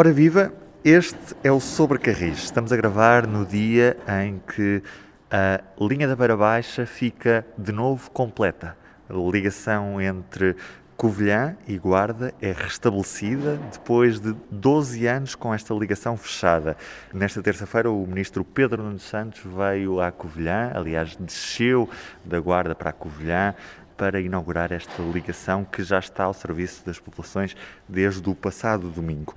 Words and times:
Ora 0.00 0.12
viva, 0.12 0.52
este 0.84 1.34
é 1.42 1.50
o 1.50 1.58
Sobre 1.58 1.98
Carris. 1.98 2.44
Estamos 2.44 2.72
a 2.72 2.76
gravar 2.76 3.26
no 3.26 3.44
dia 3.44 3.96
em 4.22 4.40
que 4.54 4.80
a 5.28 5.60
linha 5.80 6.06
da 6.06 6.14
Beira 6.14 6.36
Baixa 6.36 6.86
fica 6.86 7.44
de 7.58 7.72
novo 7.72 8.08
completa. 8.12 8.76
A 9.10 9.12
ligação 9.12 10.00
entre 10.00 10.54
Covilhã 10.96 11.56
e 11.66 11.76
Guarda 11.76 12.32
é 12.40 12.52
restabelecida 12.52 13.58
depois 13.72 14.20
de 14.20 14.36
12 14.52 15.04
anos 15.04 15.34
com 15.34 15.52
esta 15.52 15.74
ligação 15.74 16.16
fechada. 16.16 16.76
Nesta 17.12 17.42
terça-feira, 17.42 17.90
o 17.90 18.06
ministro 18.06 18.44
Pedro 18.44 18.84
Nuno 18.84 19.00
Santos 19.00 19.40
veio 19.44 20.00
à 20.00 20.12
Covilhã, 20.12 20.70
aliás, 20.76 21.16
desceu 21.16 21.90
da 22.24 22.38
Guarda 22.38 22.72
para 22.72 22.90
a 22.90 22.92
Covilhã 22.92 23.52
para 23.96 24.20
inaugurar 24.20 24.70
esta 24.70 25.02
ligação 25.02 25.64
que 25.64 25.82
já 25.82 25.98
está 25.98 26.22
ao 26.22 26.32
serviço 26.32 26.86
das 26.86 27.00
populações 27.00 27.56
desde 27.88 28.30
o 28.30 28.34
passado 28.34 28.88
domingo. 28.90 29.34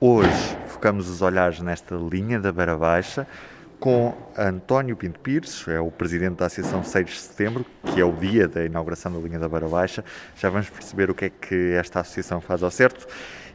Hoje 0.00 0.56
focamos 0.68 1.08
os 1.08 1.22
olhares 1.22 1.58
nesta 1.58 1.96
linha 1.96 2.38
da 2.38 2.52
Beira 2.52 2.76
Baixa 2.76 3.26
com 3.80 4.14
António 4.36 4.96
Pinto 4.96 5.18
Pires, 5.18 5.66
é 5.66 5.80
o 5.80 5.90
presidente 5.90 6.36
da 6.36 6.46
Associação 6.46 6.84
6 6.84 7.06
de 7.06 7.16
Setembro, 7.16 7.66
que 7.82 8.00
é 8.00 8.04
o 8.04 8.12
dia 8.12 8.46
da 8.46 8.64
inauguração 8.64 9.12
da 9.12 9.18
linha 9.18 9.40
da 9.40 9.48
Beira 9.48 9.66
Baixa. 9.66 10.04
Já 10.36 10.50
vamos 10.50 10.70
perceber 10.70 11.10
o 11.10 11.14
que 11.16 11.24
é 11.24 11.30
que 11.30 11.72
esta 11.72 11.98
associação 11.98 12.40
faz 12.40 12.62
ao 12.62 12.70
certo. 12.70 13.08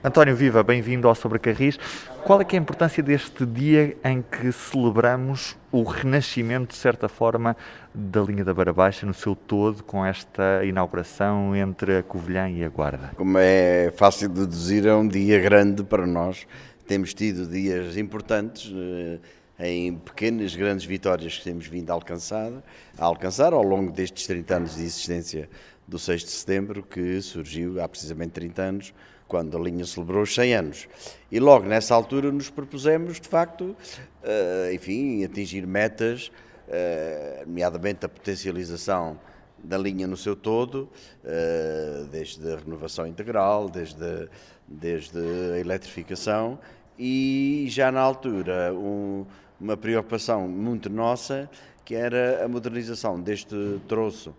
António 0.05 0.35
Viva, 0.35 0.61
bem-vindo 0.61 1.07
ao 1.07 1.15
Sobre 1.15 1.39
Carris. 1.39 1.79
Qual 2.25 2.41
é, 2.41 2.43
é 2.43 2.57
a 2.57 2.59
importância 2.59 3.01
deste 3.01 3.45
dia 3.45 3.95
em 4.03 4.21
que 4.21 4.51
celebramos 4.51 5.55
o 5.71 5.81
renascimento, 5.83 6.73
de 6.73 6.75
certa 6.75 7.07
forma, 7.07 7.55
da 7.95 8.19
linha 8.19 8.43
da 8.43 8.53
Beira 8.53 8.73
Baixa 8.73 9.05
no 9.05 9.13
seu 9.13 9.33
todo, 9.33 9.81
com 9.81 10.05
esta 10.05 10.65
inauguração 10.65 11.55
entre 11.55 11.99
a 11.99 12.03
Covilhã 12.03 12.49
e 12.49 12.65
a 12.65 12.69
Guarda? 12.69 13.11
Como 13.15 13.37
é 13.37 13.93
fácil 13.95 14.27
de 14.27 14.41
deduzir, 14.41 14.85
é 14.85 14.93
um 14.93 15.07
dia 15.07 15.39
grande 15.39 15.85
para 15.85 16.05
nós. 16.05 16.45
Temos 16.85 17.13
tido 17.13 17.47
dias 17.47 17.95
importantes 17.95 18.73
eh, 18.75 19.19
em 19.57 19.95
pequenas, 19.95 20.53
grandes 20.53 20.83
vitórias 20.83 21.37
que 21.37 21.45
temos 21.45 21.65
vindo 21.65 21.89
a 21.91 21.93
alcançar, 21.93 22.51
a 22.97 23.05
alcançar 23.05 23.53
ao 23.53 23.63
longo 23.63 23.89
destes 23.89 24.27
30 24.27 24.53
anos 24.53 24.75
de 24.75 24.81
existência 24.81 25.49
do 25.87 25.97
6 25.97 26.25
de 26.25 26.29
setembro, 26.29 26.83
que 26.83 27.21
surgiu 27.21 27.81
há 27.81 27.87
precisamente 27.87 28.31
30 28.31 28.61
anos, 28.61 28.93
quando 29.33 29.57
a 29.57 29.59
linha 29.59 29.83
celebrou 29.83 30.21
os 30.21 30.35
100 30.35 30.53
anos. 30.53 30.87
E 31.31 31.39
logo 31.39 31.65
nessa 31.65 31.95
altura 31.95 32.31
nos 32.31 32.51
propusemos, 32.51 33.19
de 33.19 33.27
facto, 33.27 33.75
uh, 34.21 34.71
enfim, 34.71 35.23
atingir 35.23 35.65
metas, 35.65 36.31
uh, 36.67 37.39
nomeadamente 37.47 38.05
a 38.05 38.09
potencialização 38.09 39.19
da 39.57 39.75
linha 39.75 40.05
no 40.05 40.15
seu 40.15 40.35
todo, 40.35 40.87
uh, 41.23 42.05
desde 42.11 42.47
a 42.47 42.57
renovação 42.57 43.07
integral, 43.07 43.67
desde, 43.69 44.29
desde 44.67 45.17
a 45.17 45.57
eletrificação, 45.57 46.59
e 46.99 47.65
já 47.69 47.91
na 47.91 48.01
altura 48.01 48.71
um, 48.71 49.25
uma 49.59 49.75
preocupação 49.75 50.47
muito 50.47 50.91
nossa, 50.91 51.49
que 51.83 51.95
era 51.95 52.45
a 52.45 52.47
modernização 52.47 53.19
deste 53.19 53.81
troço 53.87 54.35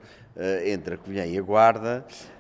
entre 0.65 0.95
a 0.95 0.99
Covilhã 0.99 1.25
e 1.27 1.39
a 1.39 1.43
Guarda, 1.43 2.05
eh, 2.09 2.34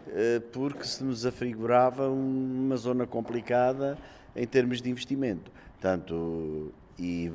porque 0.52 0.84
se 0.84 1.02
nos 1.02 1.24
afigurava 1.26 2.08
uma 2.08 2.76
zona 2.76 3.06
complicada 3.06 3.98
em 4.34 4.46
termos 4.46 4.80
de 4.80 4.90
investimento. 4.90 5.50
Tanto, 5.80 6.72
e, 6.98 7.30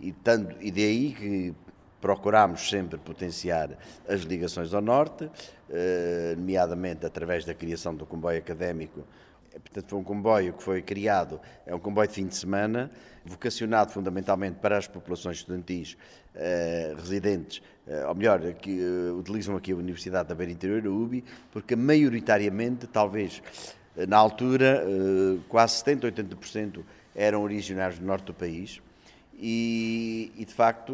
e, 0.00 0.12
tanto, 0.12 0.56
e 0.60 0.70
daí 0.70 1.12
que 1.12 1.54
procurámos 2.00 2.68
sempre 2.68 2.98
potenciar 2.98 3.70
as 4.06 4.20
ligações 4.20 4.74
ao 4.74 4.82
norte, 4.82 5.30
eh, 5.70 6.34
nomeadamente 6.36 7.06
através 7.06 7.46
da 7.46 7.54
criação 7.54 7.94
do 7.94 8.04
comboio 8.04 8.38
académico. 8.38 9.04
Portanto, 9.60 9.88
foi 9.88 9.98
um 9.98 10.04
comboio 10.04 10.52
que 10.52 10.62
foi 10.62 10.82
criado, 10.82 11.40
é 11.66 11.74
um 11.74 11.78
comboio 11.78 12.08
de 12.08 12.14
fim 12.14 12.26
de 12.26 12.36
semana, 12.36 12.90
vocacionado 13.24 13.92
fundamentalmente 13.92 14.58
para 14.60 14.76
as 14.76 14.86
populações 14.86 15.38
estudantis 15.38 15.96
eh, 16.36 16.92
residentes, 16.96 17.62
uh, 17.86 18.08
ou 18.08 18.14
melhor, 18.16 18.40
que 18.54 18.80
uh, 18.80 19.16
utilizam 19.16 19.56
aqui 19.56 19.70
a 19.70 19.76
Universidade 19.76 20.28
da 20.28 20.34
Beira 20.34 20.52
Interior, 20.52 20.84
a 20.84 20.90
UBI, 20.90 21.24
porque 21.52 21.76
maioritariamente, 21.76 22.88
talvez 22.88 23.40
na 24.08 24.16
altura, 24.16 24.84
quase 25.48 25.74
70, 25.74 26.10
80% 26.10 26.82
eram 27.14 27.44
originários 27.44 28.00
do 28.00 28.04
norte 28.04 28.24
do 28.24 28.34
país 28.34 28.82
e, 29.34 30.32
e 30.36 30.44
de 30.44 30.52
facto 30.52 30.92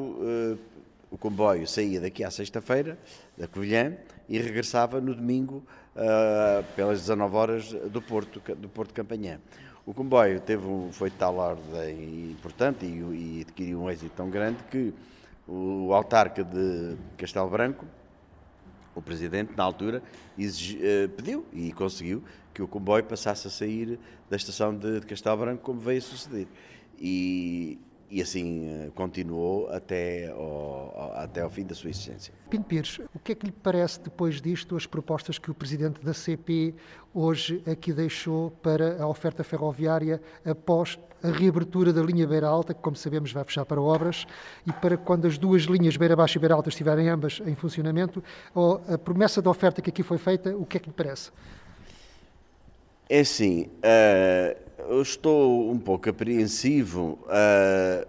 o 1.10 1.16
comboio 1.16 1.66
saía 1.66 1.98
daqui 1.98 2.22
à 2.22 2.30
sexta-feira, 2.30 2.98
da 3.38 3.48
Covilhã, 3.48 3.94
e 4.28 4.38
regressava 4.38 5.00
no 5.00 5.14
domingo 5.14 5.64
pelas 6.74 7.00
19 7.00 7.36
horas 7.36 7.72
do 7.72 8.00
Porto, 8.00 8.40
do 8.56 8.68
Porto 8.68 8.94
Campanhã. 8.94 9.38
O 9.84 9.94
comboio 9.94 10.40
teve 10.40 10.66
um, 10.66 10.92
foi 10.92 11.10
de 11.10 11.16
tal 11.16 11.36
ordem 11.36 12.30
importante 12.30 12.84
e, 12.84 13.38
e 13.38 13.40
adquiriu 13.42 13.82
um 13.82 13.90
êxito 13.90 14.14
tão 14.14 14.30
grande 14.30 14.62
que 14.70 14.94
o 15.48 15.92
autarca 15.92 16.44
de 16.44 16.96
Castelo 17.16 17.48
Branco, 17.48 17.84
o 18.94 19.02
presidente, 19.02 19.52
na 19.56 19.64
altura, 19.64 20.02
uh, 20.38 21.08
pediu 21.16 21.44
e 21.52 21.72
conseguiu 21.72 22.22
que 22.52 22.62
o 22.62 22.68
comboio 22.68 23.02
passasse 23.04 23.46
a 23.46 23.50
sair 23.50 23.98
da 24.28 24.36
estação 24.36 24.76
de 24.76 25.00
Castelo 25.00 25.36
Branco, 25.38 25.62
como 25.62 25.80
veio 25.80 25.98
a 25.98 26.02
suceder. 26.02 26.46
E, 26.98 27.78
e 28.10 28.20
assim 28.20 28.66
eh, 28.66 28.90
continuou 28.94 29.70
até 29.70 30.30
ao, 30.30 31.12
até 31.14 31.42
ao 31.42 31.50
fim 31.50 31.64
da 31.64 31.74
sua 31.74 31.90
existência. 31.90 32.34
Pinto 32.50 32.64
Pires, 32.64 32.98
o 33.14 33.18
que 33.18 33.32
é 33.32 33.34
que 33.34 33.46
lhe 33.46 33.52
parece 33.52 34.00
depois 34.00 34.40
disto 34.40 34.76
as 34.76 34.84
propostas 34.84 35.38
que 35.38 35.50
o 35.50 35.54
Presidente 35.54 36.04
da 36.04 36.12
CP 36.12 36.74
hoje 37.14 37.62
aqui 37.70 37.92
deixou 37.92 38.50
para 38.62 39.00
a 39.00 39.06
oferta 39.06 39.44
ferroviária 39.44 40.20
após 40.44 40.98
a 41.22 41.28
reabertura 41.28 41.92
da 41.92 42.02
linha 42.02 42.26
Beira 42.26 42.48
Alta, 42.48 42.74
que 42.74 42.80
como 42.80 42.96
sabemos 42.96 43.30
vai 43.32 43.44
fechar 43.44 43.64
para 43.64 43.80
obras, 43.80 44.26
e 44.66 44.72
para 44.72 44.96
quando 44.96 45.26
as 45.26 45.38
duas 45.38 45.62
linhas 45.62 45.96
Beira 45.96 46.16
Baixa 46.16 46.38
e 46.38 46.40
Beira 46.40 46.54
Alta 46.54 46.68
estiverem 46.68 47.08
ambas 47.08 47.40
em 47.46 47.54
funcionamento, 47.54 48.24
a 48.88 48.98
promessa 48.98 49.42
da 49.42 49.50
oferta 49.50 49.82
que 49.82 49.90
aqui 49.90 50.02
foi 50.02 50.18
feita, 50.18 50.56
o 50.56 50.64
que 50.64 50.78
é 50.78 50.80
que 50.80 50.88
lhe 50.88 50.94
parece? 50.94 51.30
É 53.08 53.20
assim, 53.20 53.64
uh, 53.64 54.69
eu 54.90 55.02
estou 55.02 55.70
um 55.70 55.78
pouco 55.78 56.10
apreensivo 56.10 57.16
uh, 57.26 58.06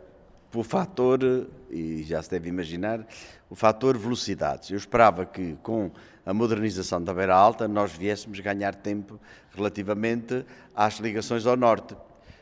pelo 0.49 0.63
fator, 0.63 1.47
e 1.69 2.01
já 2.01 2.19
se 2.23 2.31
deve 2.31 2.49
imaginar, 2.49 3.05
o 3.51 3.55
fator 3.55 3.95
velocidades. 3.95 4.71
Eu 4.71 4.77
esperava 4.77 5.23
que 5.23 5.55
com 5.61 5.91
a 6.25 6.33
modernização 6.33 6.99
da 7.01 7.13
Beira 7.13 7.35
Alta 7.35 7.67
nós 7.67 7.91
viéssemos 7.91 8.39
ganhar 8.39 8.73
tempo 8.73 9.19
relativamente 9.55 10.43
às 10.75 10.95
ligações 10.95 11.45
ao 11.45 11.55
norte. 11.55 11.95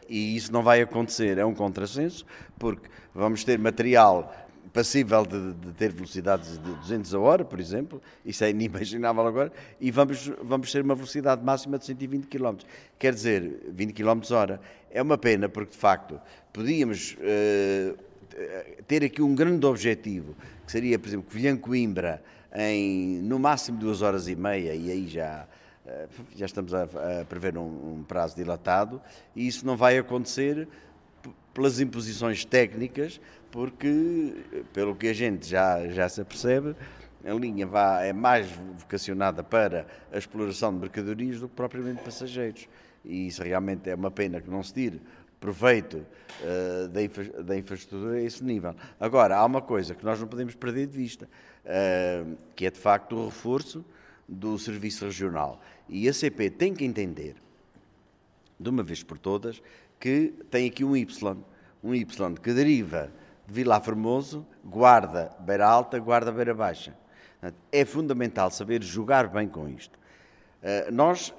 E 0.07 0.37
isso 0.37 0.53
não 0.53 0.63
vai 0.63 0.81
acontecer, 0.81 1.37
é 1.37 1.45
um 1.45 1.53
contrassenso, 1.53 2.25
porque 2.57 2.89
vamos 3.13 3.43
ter 3.43 3.59
material 3.59 4.33
passível 4.73 5.25
de, 5.25 5.53
de, 5.53 5.73
ter 5.73 5.91
velocidades 5.91 6.57
de 6.57 6.73
200 6.75 7.13
a 7.13 7.19
hora, 7.19 7.45
por 7.45 7.59
exemplo, 7.59 8.01
isso 8.25 8.43
é 8.43 8.49
inimaginável 8.49 9.25
agora, 9.25 9.51
e 9.79 9.91
vamos, 9.91 10.31
vamos 10.41 10.71
ter 10.71 10.81
uma 10.81 10.95
velocidade 10.95 11.43
máxima 11.43 11.77
de 11.77 11.85
120 11.85 12.27
km. 12.27 12.57
Quer 12.97 13.13
dizer, 13.13 13.59
20 13.69 13.93
km 13.93 14.21
hora. 14.31 14.61
É 14.91 15.01
uma 15.01 15.17
pena, 15.17 15.47
porque 15.47 15.71
de 15.71 15.77
facto 15.77 16.19
podíamos 16.51 17.15
uh, 17.19 17.97
ter 18.87 19.03
aqui 19.03 19.21
um 19.21 19.35
grande 19.35 19.65
objetivo, 19.65 20.35
que 20.65 20.71
seria, 20.71 20.97
por 20.97 21.07
exemplo, 21.07 21.27
Covilhã-Coimbra 21.27 22.21
em 22.55 23.21
no 23.21 23.37
máximo 23.37 23.77
duas 23.77 24.01
horas 24.01 24.27
e 24.27 24.35
meia, 24.35 24.73
e 24.73 24.91
aí 24.91 25.07
já 25.07 25.47
eh, 25.85 26.07
já 26.35 26.45
estamos 26.45 26.73
a, 26.73 26.83
a 26.83 27.25
prever 27.25 27.57
um, 27.57 27.97
um, 27.97 28.03
prazo 28.07 28.35
dilatado, 28.35 29.01
e 29.35 29.47
isso 29.47 29.65
não 29.65 29.75
vai 29.75 29.97
acontecer 29.97 30.67
pelas 31.53 31.79
imposições 31.79 32.45
técnicas, 32.45 33.19
porque, 33.51 34.35
pelo 34.73 34.95
que 34.95 35.07
a 35.07 35.13
gente 35.13 35.47
já, 35.47 35.87
já 35.89 36.07
se 36.07 36.21
apercebe, 36.21 36.75
a 37.25 37.33
linha 37.33 37.67
vá, 37.67 38.03
é 38.03 38.13
mais 38.13 38.47
vocacionada 38.77 39.43
para 39.43 39.85
a 40.11 40.17
exploração 40.17 40.73
de 40.73 40.79
mercadorias 40.79 41.39
do 41.39 41.49
que 41.49 41.55
propriamente 41.55 42.01
passageiros. 42.03 42.67
E 43.03 43.27
isso 43.27 43.43
realmente 43.43 43.89
é 43.89 43.95
uma 43.95 44.11
pena 44.11 44.39
que 44.39 44.49
não 44.49 44.63
se 44.63 44.73
tire 44.73 45.01
proveito 45.39 46.05
uh, 46.41 46.87
da, 46.89 47.01
infra, 47.01 47.43
da, 47.43 47.57
infraestrutura 47.57 48.17
a 48.17 48.21
esse 48.21 48.43
nível. 48.43 48.75
Agora, 48.99 49.37
há 49.37 49.45
uma 49.45 49.61
coisa 49.61 49.95
que 49.95 50.03
nós 50.03 50.19
não 50.19 50.27
podemos 50.27 50.53
perder 50.55 50.87
de 50.87 50.97
vista, 50.97 51.29
uh, 51.65 52.37
que 52.55 52.65
é 52.65 52.71
de 52.71 52.77
facto 52.77 53.15
o 53.15 53.25
reforço 53.25 53.83
do 54.27 54.59
serviço 54.59 55.05
regional. 55.05 55.61
E 55.87 56.07
a 56.07 56.13
CP 56.13 56.49
tem 56.49 56.73
que 56.73 56.83
entender, 56.83 57.35
de 58.59 58.69
uma 58.69 58.83
vez 58.83 59.01
por 59.01 59.17
todas, 59.17 59.61
que 59.99 60.33
tem 60.51 60.67
aqui 60.67 60.83
um 60.83 60.95
Y, 60.95 61.37
um 61.83 61.95
Y 61.95 62.35
que 62.35 62.53
deriva 62.53 63.05
de 63.05 63.28
Vila 63.49 63.81
Formoso, 63.81 64.45
guarda 64.63 65.35
Beira 65.39 65.67
Alta, 65.67 65.99
guarda 65.99 66.31
Beira 66.31 66.53
Baixa. 66.53 66.93
É 67.71 67.85
fundamental 67.85 68.51
saber 68.51 68.83
jogar 68.83 69.27
bem 69.27 69.47
com 69.47 69.67
isto. 69.67 69.97
Uh, 70.61 70.91
nós, 70.91 71.33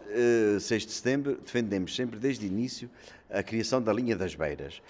uh, 0.56 0.58
6 0.58 0.86
de 0.86 0.92
setembro, 0.92 1.36
defendemos 1.36 1.94
sempre 1.94 2.18
desde 2.18 2.46
o 2.46 2.48
início 2.48 2.90
a 3.30 3.42
criação 3.42 3.80
da 3.80 3.92
linha 3.92 4.16
das 4.16 4.34
beiras, 4.34 4.82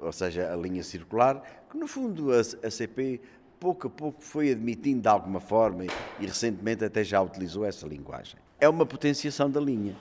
ou 0.00 0.12
seja, 0.12 0.52
a 0.52 0.56
linha 0.56 0.82
circular, 0.82 1.42
que 1.68 1.76
no 1.76 1.86
fundo 1.86 2.30
a, 2.32 2.70
CP 2.70 3.20
pouco 3.58 3.88
a 3.88 3.90
pouco 3.90 4.22
foi 4.22 4.50
admitindo 4.50 5.02
de 5.02 5.08
alguma 5.08 5.40
forma 5.40 5.84
e, 5.84 6.26
recentemente 6.26 6.84
até 6.84 7.04
já 7.04 7.20
utilizou 7.20 7.66
essa 7.66 7.86
linguagem. 7.86 8.38
É 8.60 8.68
uma 8.68 8.86
potenciação 8.86 9.50
da 9.50 9.60
linha. 9.60 9.94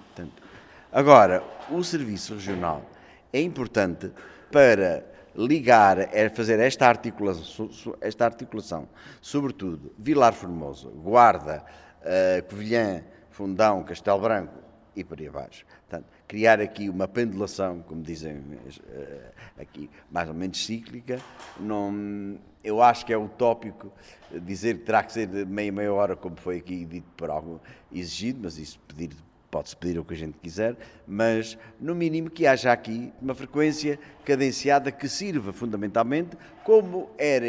Agora, 0.92 1.44
o 1.70 1.84
serviço 1.84 2.36
regional 2.36 2.90
é 3.34 3.42
importante 3.42 4.12
para 4.52 5.15
ligar, 5.36 6.14
é 6.16 6.30
fazer 6.30 6.60
esta 6.60 6.88
articulação, 6.88 7.70
esta 8.02 8.26
articulação 8.26 8.88
sobretudo 9.22 9.94
Vilar 9.98 10.34
Formoso, 10.34 10.90
Guarda, 10.90 11.64
uh, 12.02 12.44
Covilhã, 12.50 13.04
Fundão, 13.30 13.84
Castelo 13.84 14.22
Branco 14.22 14.54
e 14.96 15.04
por 15.04 15.20
aí 15.20 15.28
abaixo. 15.28 15.66
Portanto, 15.88 16.08
criar 16.28 16.62
aqui 16.62 16.90
uma 16.90 17.08
pendulação, 17.08 17.82
como 17.82 18.02
dizem 18.02 18.38
uh, 18.38 19.62
aqui, 19.62 19.90
mais 20.10 20.30
ou 20.30 20.34
menos 20.34 20.66
cíclica, 20.66 21.20
não, 21.60 22.40
eu 22.64 22.82
acho 22.82 23.06
que 23.06 23.14
é 23.14 23.18
utópico 23.18 23.92
dizer 24.32 24.80
que 24.80 24.86
terá 24.86 25.04
que 25.04 25.12
ser 25.12 25.28
de 25.28 25.46
meia, 25.46 25.72
meia 25.72 25.94
hora, 25.94 26.16
como 26.16 26.38
foi 26.38 26.58
aqui 26.58 26.86
dito 26.86 27.08
por 27.18 27.30
algo 27.30 27.62
exigido, 27.92 28.40
mas 28.44 28.58
isso 28.58 28.80
pedir 28.88 29.12
pode-se 29.56 29.78
pedir 29.78 29.98
o 29.98 30.04
que 30.04 30.14
a 30.14 30.18
gente 30.18 30.38
quiser, 30.38 30.76
mas 31.08 31.58
no 31.80 31.96
mínimo 31.96 32.30
que 32.30 32.46
haja 32.46 32.74
aqui 32.74 33.14
uma 33.22 33.34
frequência 33.34 33.98
cadenciada 34.26 34.92
que 34.92 35.08
sirva 35.08 35.54
fundamentalmente, 35.54 36.36
como 36.62 37.10
era, 37.18 37.46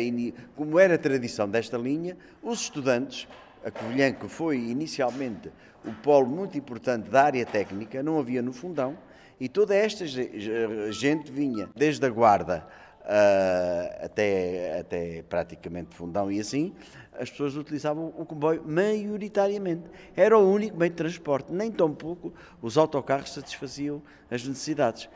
como 0.54 0.78
era 0.78 0.94
a 0.94 0.98
tradição 0.98 1.48
desta 1.48 1.76
linha, 1.76 2.16
os 2.40 2.60
estudantes, 2.60 3.26
a 3.64 3.72
Covilhã, 3.72 4.12
que 4.12 4.28
foi 4.28 4.56
inicialmente 4.56 5.50
o 5.84 5.92
polo 5.94 6.28
muito 6.28 6.56
importante 6.56 7.10
da 7.10 7.24
área 7.24 7.44
técnica, 7.44 8.00
não 8.04 8.20
havia 8.20 8.40
no 8.40 8.52
fundão, 8.52 8.96
e 9.40 9.48
toda 9.48 9.74
esta 9.74 10.06
gente 10.06 11.32
vinha 11.32 11.68
desde 11.74 12.06
a 12.06 12.08
guarda 12.08 12.64
uh, 13.06 14.04
até, 14.04 14.80
até 14.80 15.22
praticamente 15.22 15.94
Fundão 15.94 16.30
e 16.30 16.40
assim, 16.40 16.74
as 17.18 17.30
pessoas 17.30 17.56
utilizavam 17.56 18.12
o 18.16 18.24
comboio 18.24 18.62
maioritariamente. 18.66 19.84
Era 20.14 20.38
o 20.38 20.52
único 20.52 20.76
meio 20.76 20.90
de 20.90 20.96
transporte. 20.96 21.52
Nem 21.52 21.70
tão 21.70 21.94
pouco 21.94 22.32
os 22.60 22.76
autocarros 22.78 23.32
satisfaziam 23.32 24.02
as 24.30 24.46
necessidades. 24.46 25.08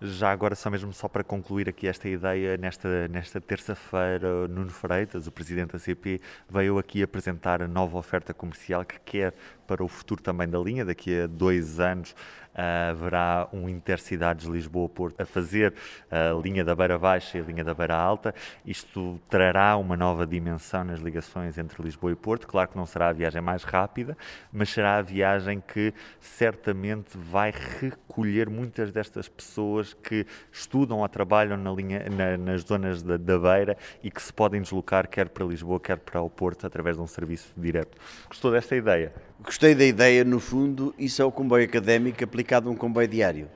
Já 0.00 0.30
agora, 0.30 0.54
só 0.54 0.70
mesmo 0.70 0.92
só 0.92 1.08
para 1.08 1.24
concluir 1.24 1.68
aqui 1.68 1.88
esta 1.88 2.08
ideia, 2.08 2.56
nesta, 2.56 3.08
nesta 3.08 3.40
terça-feira, 3.40 4.46
Nuno 4.46 4.70
Freitas, 4.70 5.26
o 5.26 5.32
presidente 5.32 5.72
da 5.72 5.78
CP, 5.80 6.20
veio 6.48 6.78
aqui 6.78 7.02
apresentar 7.02 7.60
a 7.60 7.66
nova 7.66 7.98
oferta 7.98 8.32
comercial 8.32 8.84
que 8.84 9.00
quer 9.00 9.34
para 9.66 9.82
o 9.82 9.88
futuro 9.88 10.22
também 10.22 10.48
da 10.48 10.58
linha. 10.60 10.84
Daqui 10.84 11.22
a 11.22 11.26
dois 11.26 11.80
anos 11.80 12.14
haverá 12.58 13.48
um 13.52 13.68
Intercidades 13.68 14.46
Lisboa-Porto 14.46 15.20
a 15.20 15.24
fazer 15.24 15.74
a 16.10 16.32
linha 16.42 16.64
da 16.64 16.74
Beira 16.74 16.98
Baixa 16.98 17.38
e 17.38 17.40
a 17.40 17.44
linha 17.44 17.62
da 17.64 17.72
Beira 17.72 17.94
Alta. 17.94 18.34
Isto 18.66 19.20
trará 19.28 19.76
uma 19.76 19.96
nova 19.96 20.26
dimensão 20.26 20.84
nas 20.84 21.00
ligações 21.00 21.56
entre 21.58 21.82
Lisboa 21.82 22.12
e 22.12 22.16
Porto. 22.16 22.46
Claro 22.46 22.70
que 22.70 22.76
não 22.76 22.86
será 22.86 23.08
a 23.08 23.12
viagem 23.12 23.40
mais 23.40 23.62
rápida, 23.62 24.16
mas 24.52 24.70
será 24.70 24.96
a 24.96 25.02
viagem 25.02 25.60
que 25.60 25.94
certamente 26.20 27.16
vai 27.16 27.52
recolher 27.80 28.50
muitas 28.50 28.92
destas 28.92 29.28
pessoas 29.28 29.94
que 29.94 30.26
estudam 30.50 30.98
ou 30.98 31.08
trabalham 31.08 31.56
na 31.56 31.70
linha, 31.70 32.04
na, 32.10 32.36
nas 32.36 32.62
zonas 32.62 33.02
da, 33.02 33.16
da 33.16 33.38
Beira 33.38 33.76
e 34.02 34.10
que 34.10 34.20
se 34.20 34.32
podem 34.32 34.60
deslocar 34.60 35.08
quer 35.08 35.28
para 35.28 35.44
Lisboa, 35.44 35.78
quer 35.78 35.98
para 35.98 36.20
o 36.20 36.28
Porto, 36.28 36.66
através 36.66 36.96
de 36.96 37.02
um 37.02 37.06
serviço 37.06 37.52
direto. 37.56 37.96
Gostou 38.28 38.50
desta 38.50 38.74
ideia? 38.74 39.12
Gostei 39.40 39.72
da 39.72 39.84
ideia, 39.84 40.24
no 40.24 40.40
fundo, 40.40 40.92
isso 40.98 41.22
é 41.22 41.24
o 41.24 41.30
comboio 41.30 41.64
académico 41.64 42.24
aplicado 42.24 42.68
a 42.68 42.72
um 42.72 42.74
comboio 42.74 43.06
diário, 43.06 43.48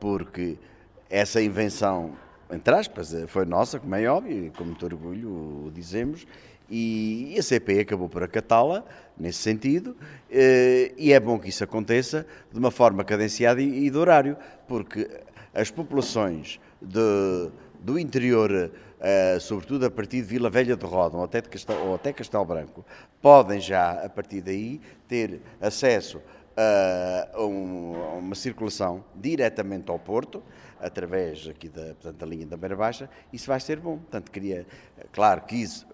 porque 0.00 0.56
essa 1.10 1.42
invenção, 1.42 2.12
entre 2.50 2.74
aspas, 2.74 3.14
foi 3.28 3.44
nossa, 3.44 3.78
como 3.78 3.94
é 3.94 4.06
óbvio, 4.06 4.46
e 4.46 4.50
com 4.50 4.64
muito 4.64 4.82
orgulho 4.82 5.28
o 5.66 5.72
dizemos, 5.74 6.26
e 6.70 7.36
a 7.38 7.42
CP 7.42 7.80
acabou 7.80 8.08
por 8.08 8.22
acatá-la 8.22 8.82
nesse 9.18 9.40
sentido, 9.40 9.94
eh, 10.30 10.94
e 10.96 11.12
é 11.12 11.20
bom 11.20 11.38
que 11.38 11.50
isso 11.50 11.62
aconteça 11.62 12.26
de 12.50 12.58
uma 12.58 12.70
forma 12.70 13.04
cadenciada 13.04 13.60
e 13.60 13.90
de 13.90 13.98
horário, 13.98 14.38
porque 14.66 15.06
as 15.52 15.70
populações 15.70 16.58
de, 16.80 17.50
do 17.78 17.98
interior 17.98 18.72
uh, 19.00 19.40
sobretudo 19.40 19.86
a 19.86 19.90
partir 19.90 20.16
de 20.18 20.22
Vila 20.22 20.50
Velha 20.50 20.76
de 20.76 20.86
Rodão 20.86 21.20
ou 21.20 21.24
até, 21.24 21.40
de 21.40 21.48
Castel, 21.48 21.76
ou 21.86 21.94
até 21.94 22.12
Castelo 22.12 22.44
Branco, 22.44 22.84
podem 23.20 23.60
já, 23.60 24.04
a 24.04 24.08
partir 24.08 24.40
daí, 24.40 24.80
ter 25.08 25.40
acesso 25.60 26.18
uh, 26.18 27.36
a, 27.36 27.44
um, 27.44 28.18
uma 28.18 28.34
circulação 28.34 29.04
diretamente 29.14 29.90
ao 29.90 29.98
Porto, 29.98 30.42
através 30.80 31.48
aqui 31.48 31.68
da, 31.68 31.86
portanto, 31.86 32.16
da 32.16 32.26
linha 32.26 32.46
da 32.46 32.56
Beira 32.56 32.76
Baixa, 32.76 33.08
isso 33.32 33.46
vai 33.46 33.60
ser 33.60 33.78
bom. 33.80 33.98
Portanto, 33.98 34.30
queria, 34.30 34.66
claro 35.12 35.42
que 35.42 35.56
isso 35.56 35.86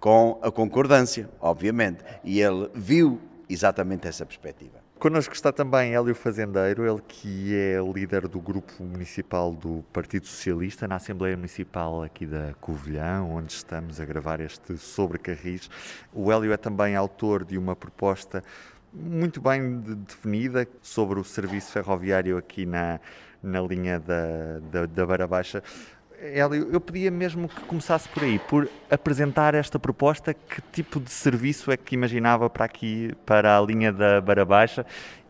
com 0.00 0.38
a 0.42 0.50
concordância, 0.50 1.28
obviamente, 1.40 2.04
e 2.22 2.40
ele 2.40 2.70
viu 2.74 3.20
exatamente 3.48 4.06
essa 4.06 4.24
perspectiva. 4.24 4.78
Connosco 4.98 5.32
está 5.32 5.52
também 5.52 5.94
Hélio 5.94 6.12
Fazendeiro, 6.12 6.84
ele 6.84 7.00
que 7.06 7.54
é 7.54 7.78
líder 7.80 8.26
do 8.26 8.40
grupo 8.40 8.82
municipal 8.82 9.52
do 9.52 9.84
Partido 9.92 10.26
Socialista 10.26 10.88
na 10.88 10.96
Assembleia 10.96 11.36
Municipal 11.36 12.02
aqui 12.02 12.26
da 12.26 12.52
Covilhã, 12.60 13.22
onde 13.22 13.52
estamos 13.52 14.00
a 14.00 14.04
gravar 14.04 14.40
este 14.40 14.76
Sobre 14.76 15.16
Carris. 15.18 15.70
O 16.12 16.32
Hélio 16.32 16.52
é 16.52 16.56
também 16.56 16.96
autor 16.96 17.44
de 17.44 17.56
uma 17.56 17.76
proposta 17.76 18.42
muito 18.92 19.40
bem 19.40 19.78
definida 19.78 20.66
sobre 20.82 21.20
o 21.20 21.24
serviço 21.24 21.70
ferroviário 21.70 22.36
aqui 22.36 22.66
na, 22.66 22.98
na 23.40 23.60
linha 23.60 24.00
da, 24.00 24.58
da, 24.72 24.86
da 24.86 25.06
Beira 25.06 25.28
Baixa. 25.28 25.62
Hélio, 26.20 26.68
eu 26.72 26.80
pedia 26.80 27.12
mesmo 27.12 27.48
que 27.48 27.60
começasse 27.60 28.08
por 28.08 28.24
aí, 28.24 28.40
por 28.40 28.68
apresentar 28.90 29.54
esta 29.54 29.78
proposta, 29.78 30.34
que 30.34 30.60
tipo 30.72 30.98
de 30.98 31.10
serviço 31.10 31.70
é 31.70 31.76
que 31.76 31.94
imaginava 31.94 32.50
para 32.50 32.64
aqui, 32.64 33.12
para 33.24 33.56
a 33.56 33.60
linha 33.60 33.92
da 33.92 34.20
Barra 34.20 34.44
Baixa 34.44 34.84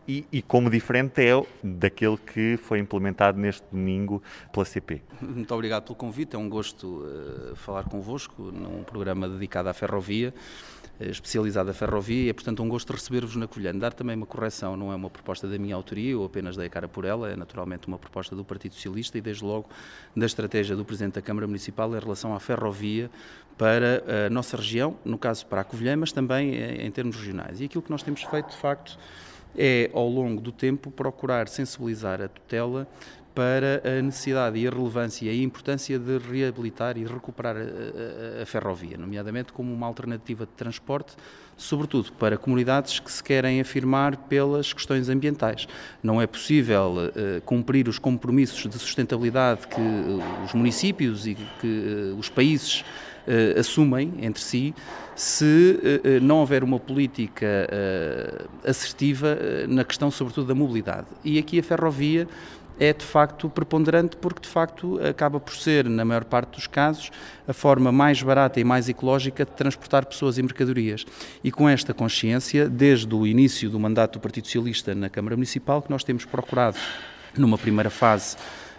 e, 0.09 0.25
e, 0.31 0.41
como 0.41 0.71
diferente 0.71 1.21
é 1.21 1.39
daquele 1.63 2.17
que 2.17 2.57
foi 2.57 2.79
implementado 2.79 3.37
neste 3.37 3.63
domingo 3.71 4.23
pela 4.51 4.65
CP. 4.65 5.03
Muito 5.21 5.53
obrigado 5.53 5.83
pelo 5.83 5.95
convite, 5.95 6.35
é 6.35 6.39
um 6.39 6.49
gosto 6.49 7.03
uh, 7.05 7.55
falar 7.55 7.83
convosco 7.83 8.41
num 8.41 8.83
programa 8.83 9.29
dedicado 9.29 9.69
à 9.69 9.73
ferrovia. 9.73 10.33
Eh, 10.99 11.11
especializada 11.11 11.73
ferrovia 11.73 12.25
e 12.25 12.29
é, 12.29 12.33
portanto, 12.33 12.63
um 12.63 12.67
gosto 12.67 12.91
receber-vos 12.91 13.35
na 13.35 13.47
Colhã. 13.47 13.71
Dar 13.77 13.93
também 13.93 14.15
uma 14.15 14.25
correção, 14.25 14.75
não 14.75 14.91
é 14.91 14.95
uma 14.95 15.11
proposta 15.11 15.47
da 15.47 15.59
minha 15.59 15.75
autoria, 15.75 16.11
eu 16.11 16.25
apenas 16.25 16.57
dei 16.57 16.65
a 16.65 16.69
cara 16.69 16.87
por 16.87 17.05
ela, 17.05 17.29
é 17.29 17.35
naturalmente 17.35 17.87
uma 17.87 17.99
proposta 17.99 18.35
do 18.35 18.43
Partido 18.43 18.73
Socialista 18.73 19.15
e, 19.15 19.21
desde 19.21 19.45
logo, 19.45 19.69
da 20.15 20.25
estratégia 20.25 20.75
do 20.75 20.83
Presidente 20.83 21.13
da 21.13 21.21
Câmara 21.21 21.45
Municipal 21.45 21.95
em 21.95 21.99
relação 21.99 22.33
à 22.33 22.39
ferrovia 22.39 23.11
para 23.57 24.03
a 24.25 24.29
nossa 24.29 24.57
região, 24.57 24.97
no 25.05 25.17
caso 25.17 25.45
para 25.45 25.61
a 25.61 25.63
Covilhã, 25.63 25.95
mas 25.95 26.11
também 26.11 26.55
eh, 26.55 26.85
em 26.85 26.89
termos 26.89 27.15
regionais. 27.15 27.61
E 27.61 27.65
aquilo 27.65 27.83
que 27.83 27.91
nós 27.91 28.01
temos 28.01 28.23
feito, 28.23 28.49
de 28.49 28.57
facto, 28.57 28.97
é, 29.57 29.89
ao 29.93 30.07
longo 30.07 30.41
do 30.41 30.51
tempo, 30.51 30.91
procurar 30.91 31.47
sensibilizar 31.47 32.21
a 32.21 32.27
tutela 32.27 32.87
para 33.33 33.81
a 33.85 34.01
necessidade 34.01 34.59
e 34.59 34.67
a 34.67 34.69
relevância 34.69 35.25
e 35.25 35.29
a 35.29 35.43
importância 35.43 35.97
de 35.97 36.17
reabilitar 36.17 36.97
e 36.97 37.05
recuperar 37.05 37.55
a, 37.55 37.59
a, 37.59 38.43
a, 38.43 38.45
ferrovia, 38.45 38.97
nomeadamente 38.97 39.53
como 39.53 39.73
uma 39.73 39.87
alternativa 39.87 40.45
de 40.45 40.51
transporte, 40.53 41.13
sobretudo 41.55 42.11
para 42.13 42.37
comunidades 42.37 42.99
que 42.99 43.09
se 43.09 43.23
querem 43.23 43.61
afirmar 43.61 44.17
pelas 44.27 44.73
questões 44.73 45.07
ambientais. 45.07 45.67
Não 46.01 46.21
é 46.21 46.27
possível 46.27 46.95
uh, 46.97 47.41
cumprir 47.41 47.87
os 47.87 47.99
compromissos 47.99 48.69
de 48.69 48.77
sustentabilidade 48.77 49.67
que 49.67 49.79
uh, 49.79 50.43
os 50.43 50.53
municípios 50.53 51.27
e 51.27 51.35
que 51.35 52.11
uh, 52.13 52.17
os 52.17 52.27
países 52.29 52.83
assumem 53.57 54.13
entre 54.21 54.41
si 54.41 54.73
se 55.15 55.77
não 56.21 56.37
houver 56.37 56.63
uma 56.63 56.79
política 56.79 57.67
assertiva 58.65 59.37
na 59.67 59.83
questão, 59.83 60.09
sobretudo, 60.09 60.47
da 60.47 60.55
mobilidade. 60.55 61.07
E 61.23 61.37
aqui 61.37 61.59
a 61.59 61.63
ferrovia 61.63 62.27
é 62.79 62.93
de 62.93 63.03
facto 63.03 63.49
preponderante 63.49 64.15
porque 64.15 64.41
de 64.43 64.47
facto 64.47 64.97
acaba 65.05 65.37
por 65.37 65.53
ser, 65.53 65.89
na 65.89 66.05
maior 66.05 66.23
parte 66.23 66.55
dos 66.55 66.65
casos, 66.65 67.11
a 67.45 67.51
forma 67.51 67.91
mais 67.91 68.23
barata 68.23 68.57
e 68.57 68.63
mais 68.63 68.87
ecológica 68.87 69.43
de 69.43 69.51
transportar 69.51 70.05
pessoas 70.05 70.37
e 70.37 70.41
mercadorias. 70.41 71.05
E 71.43 71.51
com 71.51 71.67
esta 71.67 71.93
consciência, 71.93 72.69
desde 72.69 73.13
o 73.13 73.27
início 73.27 73.69
do 73.69 73.77
mandato 73.77 74.13
do 74.13 74.21
Partido 74.21 74.45
Socialista 74.45 74.95
na 74.95 75.09
Câmara 75.09 75.35
Municipal, 75.35 75.81
que 75.81 75.89
nós 75.89 76.05
temos 76.05 76.23
procurado, 76.23 76.77
numa 77.37 77.57
primeira 77.57 77.89
fase, 77.89 78.37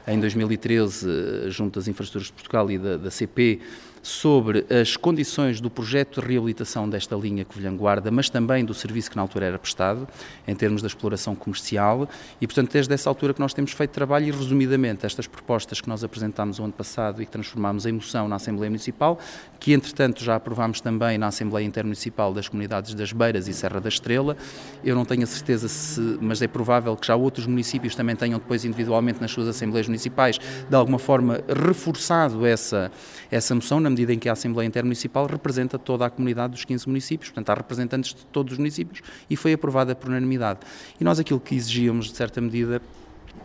em 0.08 0.18
2013, 0.18 1.50
junto 1.50 1.78
às 1.78 1.86
Infraestruturas 1.86 2.28
de 2.28 2.32
Portugal 2.32 2.70
e 2.70 2.78
da, 2.78 2.96
da 2.96 3.10
CP, 3.10 3.60
sobre 4.02 4.64
as 4.70 4.96
condições 4.96 5.60
do 5.60 5.68
projeto 5.68 6.20
de 6.20 6.26
reabilitação 6.26 6.88
desta 6.88 7.14
linha 7.14 7.44
Covilhã-Guarda, 7.44 8.10
mas 8.10 8.30
também 8.30 8.64
do 8.64 8.72
serviço 8.72 9.10
que 9.10 9.16
na 9.16 9.22
altura 9.22 9.46
era 9.46 9.58
prestado, 9.58 10.08
em 10.46 10.54
termos 10.54 10.82
da 10.82 10.88
exploração 10.88 11.34
comercial, 11.34 12.08
e 12.40 12.46
portanto 12.46 12.72
desde 12.72 12.92
essa 12.94 13.10
altura 13.10 13.34
que 13.34 13.40
nós 13.40 13.52
temos 13.52 13.72
feito 13.72 13.90
trabalho 13.90 14.26
e 14.26 14.30
resumidamente 14.30 15.04
estas 15.04 15.26
propostas 15.26 15.80
que 15.80 15.88
nós 15.88 16.02
apresentámos 16.02 16.58
o 16.58 16.64
ano 16.64 16.72
passado 16.72 17.22
e 17.22 17.26
que 17.26 17.32
transformámos 17.32 17.86
em 17.86 17.92
moção 17.92 18.28
na 18.28 18.36
Assembleia 18.36 18.70
Municipal, 18.70 19.18
que 19.58 19.72
entretanto 19.72 20.24
já 20.24 20.36
aprovámos 20.36 20.80
também 20.80 21.18
na 21.18 21.26
Assembleia 21.26 21.66
Intermunicipal 21.66 22.32
das 22.32 22.48
Comunidades 22.48 22.94
das 22.94 23.12
Beiras 23.12 23.48
e 23.48 23.52
Serra 23.52 23.80
da 23.80 23.88
Estrela, 23.88 24.36
eu 24.84 24.94
não 24.94 25.04
tenho 25.04 25.22
a 25.22 25.26
certeza 25.26 25.68
se, 25.68 26.00
mas 26.20 26.40
é 26.40 26.48
provável 26.48 26.96
que 26.96 27.06
já 27.06 27.14
outros 27.16 27.46
municípios 27.46 27.94
também 27.94 28.16
tenham 28.16 28.38
depois 28.38 28.64
individualmente 28.64 29.20
nas 29.20 29.30
suas 29.30 29.48
Assembleias 29.48 29.86
Municipais, 29.86 30.38
de 30.38 30.74
alguma 30.74 30.98
forma 30.98 31.40
reforçado 31.48 32.46
essa, 32.46 32.90
essa 33.30 33.54
moção, 33.54 33.80
na 33.90 33.92
medida 33.92 34.14
em 34.14 34.18
que 34.18 34.28
a 34.28 34.32
Assembleia 34.32 34.66
Intermunicipal 34.66 35.26
representa 35.26 35.78
toda 35.78 36.06
a 36.06 36.10
comunidade 36.10 36.52
dos 36.52 36.64
15 36.64 36.88
municípios, 36.88 37.30
portanto 37.30 37.50
há 37.50 37.54
representantes 37.54 38.14
de 38.14 38.24
todos 38.26 38.52
os 38.52 38.58
municípios 38.58 39.02
e 39.28 39.36
foi 39.36 39.52
aprovada 39.52 39.94
por 39.94 40.08
unanimidade. 40.08 40.60
E 40.98 41.04
nós 41.04 41.18
aquilo 41.18 41.40
que 41.40 41.54
exigíamos, 41.54 42.06
de 42.06 42.16
certa 42.16 42.40
medida, 42.40 42.80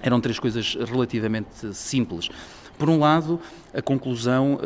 eram 0.01 0.21
três 0.21 0.37
coisas 0.39 0.75
relativamente 0.75 1.73
simples. 1.73 2.29
Por 2.77 2.89
um 2.89 2.99
lado, 2.99 3.39
a 3.73 3.81
conclusão 3.81 4.53
uh, 4.53 4.57
uh, 4.57 4.59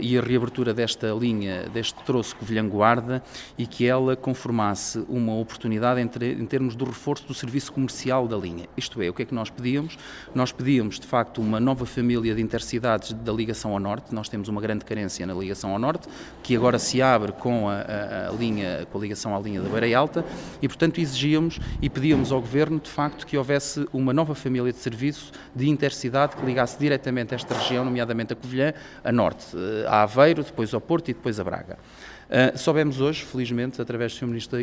e 0.00 0.18
a 0.18 0.22
reabertura 0.22 0.72
desta 0.72 1.08
linha, 1.08 1.68
deste 1.72 2.02
troço 2.04 2.34
Covilhã-Guarda 2.36 3.22
e 3.58 3.66
que 3.66 3.86
ela 3.86 4.16
conformasse 4.16 5.04
uma 5.08 5.34
oportunidade 5.34 6.00
entre, 6.00 6.32
em 6.32 6.46
termos 6.46 6.74
do 6.74 6.84
reforço 6.84 7.26
do 7.26 7.34
serviço 7.34 7.72
comercial 7.72 8.26
da 8.26 8.36
linha. 8.36 8.66
Isto 8.76 9.02
é, 9.02 9.08
o 9.08 9.14
que 9.14 9.22
é 9.22 9.24
que 9.24 9.34
nós 9.34 9.50
pedíamos? 9.50 9.98
Nós 10.34 10.52
pedíamos, 10.52 10.98
de 10.98 11.06
facto, 11.06 11.40
uma 11.40 11.60
nova 11.60 11.84
família 11.84 12.34
de 12.34 12.40
intercidades 12.40 13.12
da 13.12 13.32
ligação 13.32 13.72
ao 13.72 13.80
Norte. 13.80 14.14
Nós 14.14 14.28
temos 14.28 14.48
uma 14.48 14.60
grande 14.60 14.84
carência 14.84 15.26
na 15.26 15.34
ligação 15.34 15.70
ao 15.72 15.78
Norte, 15.78 16.08
que 16.42 16.56
agora 16.56 16.78
se 16.78 17.02
abre 17.02 17.32
com 17.32 17.68
a, 17.68 17.80
a, 17.80 18.28
a 18.28 18.32
linha, 18.32 18.86
com 18.90 18.98
a 18.98 19.00
ligação 19.00 19.36
à 19.36 19.40
linha 19.40 19.60
da 19.60 19.68
Beira 19.68 19.98
Alta 19.98 20.24
e, 20.62 20.68
portanto, 20.68 21.00
exigíamos 21.00 21.58
e 21.82 21.90
pedíamos 21.90 22.32
ao 22.32 22.40
Governo, 22.40 22.80
de 22.80 22.90
facto, 22.90 23.26
que 23.26 23.36
houvesse 23.36 23.86
uma 23.92 24.12
nova 24.12 24.34
família 24.34 24.72
de 24.72 24.78
serviço 24.78 25.32
de 25.54 25.68
intercidade 25.68 26.36
que 26.36 26.44
ligasse 26.44 26.78
diretamente 26.78 27.34
esta 27.34 27.53
região, 27.58 27.84
nomeadamente 27.84 28.32
a 28.32 28.36
Covilhã 28.36 28.72
a 29.02 29.12
norte, 29.12 29.46
eh, 29.54 29.86
a 29.86 30.02
Aveiro, 30.02 30.42
depois 30.42 30.72
ao 30.74 30.80
Porto 30.80 31.10
e 31.10 31.14
depois 31.14 31.38
a 31.38 31.44
Braga. 31.44 31.78
Uh, 32.24 32.56
soubemos 32.58 33.00
hoje, 33.00 33.22
felizmente, 33.22 33.80
através 33.80 34.12
do 34.12 34.18
Sr. 34.18 34.26
Ministro 34.26 34.58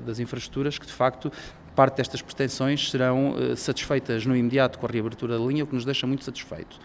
das 0.00 0.20
Infraestruturas, 0.20 0.78
que 0.78 0.86
de 0.86 0.92
facto 0.92 1.32
parte 1.74 1.96
destas 1.96 2.22
pretensões 2.22 2.90
serão 2.90 3.32
uh, 3.32 3.56
satisfeitas 3.56 4.24
no 4.24 4.36
imediato 4.36 4.78
com 4.78 4.86
a 4.86 4.88
reabertura 4.88 5.36
da 5.36 5.44
linha, 5.44 5.64
o 5.64 5.66
que 5.66 5.74
nos 5.74 5.84
deixa 5.84 6.06
muito 6.06 6.24
satisfeitos. 6.24 6.80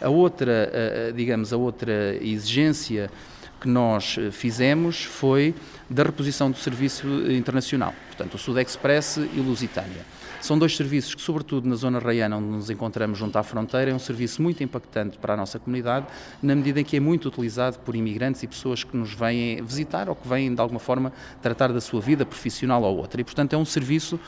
A 0.00 0.08
outra, 0.08 0.70
uh, 0.70 1.12
digamos, 1.14 1.52
a 1.52 1.56
outra 1.56 2.14
exigência 2.20 3.10
que 3.60 3.68
nós 3.68 4.18
fizemos 4.32 5.04
foi 5.04 5.54
da 5.88 6.02
reposição 6.02 6.50
do 6.50 6.58
serviço 6.58 7.06
internacional, 7.30 7.94
portanto, 8.08 8.34
o 8.34 8.38
Sud 8.38 8.60
Express 8.60 9.16
e 9.16 9.38
o 9.38 9.42
Lusitânia. 9.42 10.02
São 10.42 10.58
dois 10.58 10.76
serviços 10.76 11.14
que, 11.14 11.22
sobretudo 11.22 11.68
na 11.68 11.76
zona 11.76 12.00
raiana, 12.00 12.36
onde 12.36 12.48
nos 12.48 12.68
encontramos 12.68 13.16
junto 13.16 13.38
à 13.38 13.44
fronteira, 13.44 13.92
é 13.92 13.94
um 13.94 13.98
serviço 14.00 14.42
muito 14.42 14.60
impactante 14.60 15.16
para 15.16 15.34
a 15.34 15.36
nossa 15.36 15.56
comunidade, 15.56 16.04
na 16.42 16.56
medida 16.56 16.80
em 16.80 16.84
que 16.84 16.96
é 16.96 17.00
muito 17.00 17.28
utilizado 17.28 17.78
por 17.78 17.94
imigrantes 17.94 18.42
e 18.42 18.48
pessoas 18.48 18.82
que 18.82 18.96
nos 18.96 19.14
vêm 19.14 19.62
visitar 19.62 20.08
ou 20.08 20.16
que 20.16 20.26
vêm, 20.26 20.52
de 20.52 20.60
alguma 20.60 20.80
forma, 20.80 21.12
tratar 21.40 21.72
da 21.72 21.80
sua 21.80 22.00
vida 22.00 22.26
profissional 22.26 22.82
ou 22.82 22.96
outra. 22.96 23.20
E, 23.20 23.24
portanto, 23.24 23.52
é 23.52 23.56
um 23.56 23.64
serviço 23.64 24.18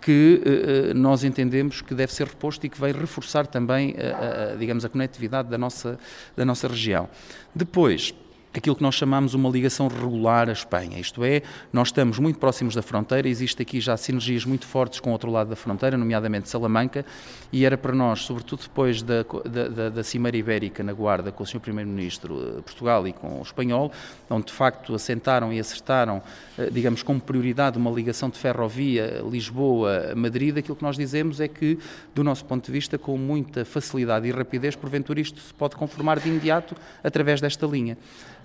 que 0.00 0.40
uh, 0.42 0.94
nós 0.94 1.22
entendemos 1.22 1.82
que 1.82 1.94
deve 1.94 2.14
ser 2.14 2.28
reposto 2.28 2.64
e 2.64 2.70
que 2.70 2.80
vai 2.80 2.90
reforçar 2.90 3.46
também, 3.46 3.90
uh, 3.90 4.54
uh, 4.54 4.58
digamos, 4.58 4.86
a 4.86 4.88
conectividade 4.88 5.50
da 5.50 5.58
nossa, 5.58 5.98
da 6.34 6.46
nossa 6.46 6.66
região. 6.66 7.10
Depois, 7.54 8.14
aquilo 8.52 8.74
que 8.74 8.82
nós 8.82 8.94
chamamos 8.94 9.34
uma 9.34 9.48
ligação 9.48 9.88
regular 9.88 10.48
à 10.48 10.52
Espanha. 10.52 10.98
Isto 10.98 11.24
é, 11.24 11.42
nós 11.72 11.88
estamos 11.88 12.18
muito 12.18 12.38
próximos 12.38 12.74
da 12.74 12.82
fronteira, 12.82 13.28
existe 13.28 13.60
aqui 13.62 13.80
já 13.80 13.96
sinergias 13.96 14.44
muito 14.44 14.66
fortes 14.66 15.00
com 15.00 15.10
o 15.10 15.12
outro 15.12 15.30
lado 15.30 15.50
da 15.50 15.56
fronteira, 15.56 15.96
nomeadamente 15.96 16.48
Salamanca, 16.48 17.04
e 17.52 17.64
era 17.64 17.76
para 17.76 17.92
nós, 17.92 18.20
sobretudo 18.20 18.62
depois 18.62 19.02
da, 19.02 19.22
da, 19.22 19.88
da 19.90 20.04
Cimeira 20.04 20.36
Ibérica 20.36 20.82
na 20.82 20.92
Guarda 20.92 21.30
com 21.30 21.42
o 21.42 21.46
Sr. 21.46 21.60
Primeiro-Ministro 21.60 22.56
de 22.56 22.62
Portugal 22.62 23.06
e 23.06 23.12
com 23.12 23.38
o 23.38 23.42
espanhol, 23.42 23.92
onde 24.28 24.46
de 24.46 24.52
facto 24.52 24.94
assentaram 24.94 25.52
e 25.52 25.60
acertaram, 25.60 26.22
eh, 26.58 26.70
digamos, 26.70 27.02
como 27.02 27.20
prioridade 27.20 27.78
uma 27.78 27.90
ligação 27.90 28.28
de 28.30 28.38
ferrovia 28.38 29.22
Lisboa-Madrid, 29.28 30.58
aquilo 30.58 30.76
que 30.76 30.82
nós 30.82 30.96
dizemos 30.96 31.40
é 31.40 31.48
que, 31.48 31.78
do 32.14 32.24
nosso 32.24 32.44
ponto 32.44 32.64
de 32.66 32.72
vista, 32.72 32.98
com 32.98 33.16
muita 33.16 33.64
facilidade 33.64 34.26
e 34.26 34.30
rapidez, 34.30 34.74
porventura 34.76 35.20
isto 35.20 35.40
se 35.40 35.54
pode 35.54 35.76
conformar 35.76 36.18
de 36.18 36.28
imediato 36.28 36.74
através 37.02 37.40
desta 37.40 37.66
linha. 37.66 37.96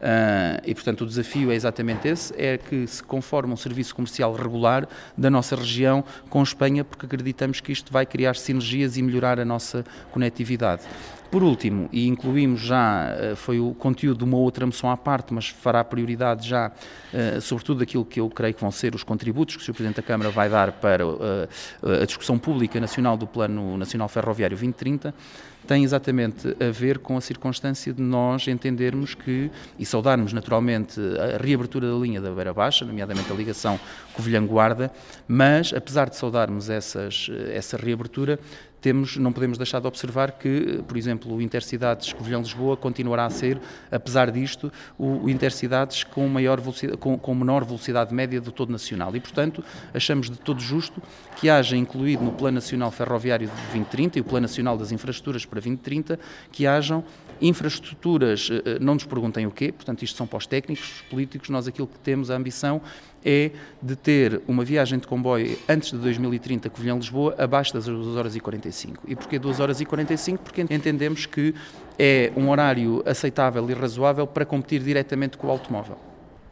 Uh, 0.03 0.59
e, 0.65 0.75
portanto, 0.75 1.01
o 1.01 1.05
desafio 1.05 1.49
é 1.49 1.55
exatamente 1.55 2.09
esse, 2.09 2.33
é 2.37 2.57
que 2.57 2.85
se 2.85 3.01
conforme 3.01 3.53
um 3.53 3.55
serviço 3.55 3.95
comercial 3.95 4.33
regular 4.33 4.85
da 5.17 5.29
nossa 5.29 5.55
região 5.55 6.03
com 6.29 6.43
Espanha, 6.43 6.83
porque 6.83 7.05
acreditamos 7.05 7.61
que 7.61 7.71
isto 7.71 7.89
vai 7.89 8.05
criar 8.05 8.35
sinergias 8.35 8.97
e 8.97 9.01
melhorar 9.01 9.39
a 9.39 9.45
nossa 9.45 9.85
conectividade. 10.11 10.81
Por 11.31 11.41
último, 11.41 11.87
e 11.91 12.05
incluímos 12.05 12.59
já, 12.59 13.07
ah, 13.07 13.35
foi 13.35 13.61
o 13.61 13.73
conteúdo 13.73 14.19
de 14.19 14.23
uma 14.25 14.37
outra 14.37 14.65
moção 14.65 14.91
à 14.91 14.97
parte, 14.97 15.33
mas 15.33 15.47
fará 15.47 15.81
prioridade 15.83 16.47
já, 16.47 16.67
uh, 16.67 17.41
sobretudo 17.41 17.81
aquilo 17.81 18.03
que 18.03 18.19
eu 18.19 18.29
creio 18.29 18.53
que 18.53 18.61
vão 18.61 18.71
ser 18.71 18.93
os 18.93 19.03
contributos 19.03 19.55
que 19.55 19.61
o 19.61 19.65
Sr. 19.65 19.73
Presidente 19.73 19.95
da 19.95 20.03
Câmara 20.03 20.29
vai 20.29 20.49
dar 20.49 20.73
para 20.73 21.03
a 21.03 22.05
discussão 22.05 22.37
pública 22.37 22.79
nacional 22.79 23.15
do 23.15 23.25
Plano 23.25 23.77
Nacional 23.77 24.09
Ferroviário 24.09 24.55
2030, 24.55 25.13
tem 25.67 25.83
exatamente 25.83 26.55
a 26.59 26.71
ver 26.71 26.99
com 26.99 27.17
a 27.17 27.21
circunstância 27.21 27.93
de 27.93 28.01
nós 28.01 28.47
entendermos 28.47 29.13
que, 29.13 29.49
e 29.77 29.85
saudarmos 29.85 30.33
naturalmente 30.33 30.99
a 31.17 31.43
reabertura 31.43 31.89
da 31.89 31.97
linha 31.97 32.21
da 32.21 32.31
Beira 32.31 32.53
Baixa, 32.53 32.85
nomeadamente 32.85 33.31
a 33.31 33.35
ligação 33.35 33.79
Covilhã-Guarda, 34.13 34.91
mas 35.27 35.73
apesar 35.73 36.09
de 36.09 36.15
saudarmos 36.15 36.69
essas, 36.69 37.29
essa 37.51 37.77
reabertura, 37.77 38.39
temos, 38.83 39.15
não 39.15 39.31
podemos 39.31 39.57
deixar 39.57 39.79
de 39.79 39.87
observar 39.87 40.33
que, 40.33 40.83
por 40.85 40.97
exemplo, 40.97 41.33
o 41.33 41.41
Intercidades 41.41 42.11
Covilhã-Lisboa 42.11 42.75
continuará 42.75 43.25
a 43.25 43.29
ser, 43.29 43.57
apesar 43.89 44.29
disto, 44.29 44.69
o, 44.99 45.29
Intercidades 45.29 46.03
com, 46.03 46.27
maior 46.27 46.61
com, 46.99 47.17
com 47.17 47.33
menor 47.33 47.63
velocidade 47.63 48.13
média 48.13 48.41
do 48.41 48.51
todo 48.51 48.73
nacional. 48.73 49.15
E, 49.15 49.21
portanto, 49.21 49.63
achamos 49.93 50.29
de 50.29 50.37
todo 50.37 50.59
justo 50.59 51.01
que 51.37 51.49
haja 51.49 51.77
incluído 51.77 52.25
no 52.25 52.33
Plano 52.33 52.55
Nacional 52.55 52.91
Ferroviário 52.91 53.47
de 53.47 53.53
2030 53.53 54.19
e 54.19 54.21
o 54.21 54.25
Plano 54.25 54.41
Nacional 54.41 54.77
das 54.77 54.91
Infraestruturas 54.91 55.45
para 55.45 55.61
2030, 55.61 56.19
que 56.51 56.67
hajam 56.67 57.05
infraestruturas, 57.41 58.49
eh, 58.51 58.61
eh, 58.65 58.77
não 58.79 58.95
nos 58.95 59.05
perguntem 59.05 59.47
o 59.47 59.51
quê, 59.51 59.71
portanto, 59.71 60.03
isto 60.03 60.17
são 60.17 60.27
pós-técnicos, 60.27 61.03
políticos, 61.09 61.49
nós 61.49 61.67
aquilo 61.67 61.87
que 61.87 61.99
temos, 61.99 62.29
a 62.29 62.35
ambição 62.35 62.81
é 63.25 63.51
de 63.81 63.95
ter 63.95 64.41
uma 64.47 64.63
viagem 64.63 64.99
de 64.99 65.07
comboio 65.07 65.57
antes 65.67 65.91
de 65.91 65.97
2030 65.97 66.69
Covilhã-Lisboa 66.69 67.35
abaixo 67.37 67.73
das 67.73 67.85
2 67.85 68.15
horas 68.15 68.35
e 68.35 68.39
45. 68.39 69.03
E 69.07 69.15
porquê 69.15 69.39
2 69.39 69.59
horas 69.59 69.81
e 69.81 69.85
45? 69.85 70.43
Porque 70.43 70.61
entendemos 70.61 71.25
que 71.25 71.53
é 71.97 72.31
um 72.35 72.49
horário 72.49 73.03
aceitável 73.05 73.69
e 73.69 73.73
razoável 73.73 74.27
para 74.27 74.45
competir 74.45 74.81
diretamente 74.81 75.37
com 75.37 75.47
o 75.47 75.51
automóvel. 75.51 75.97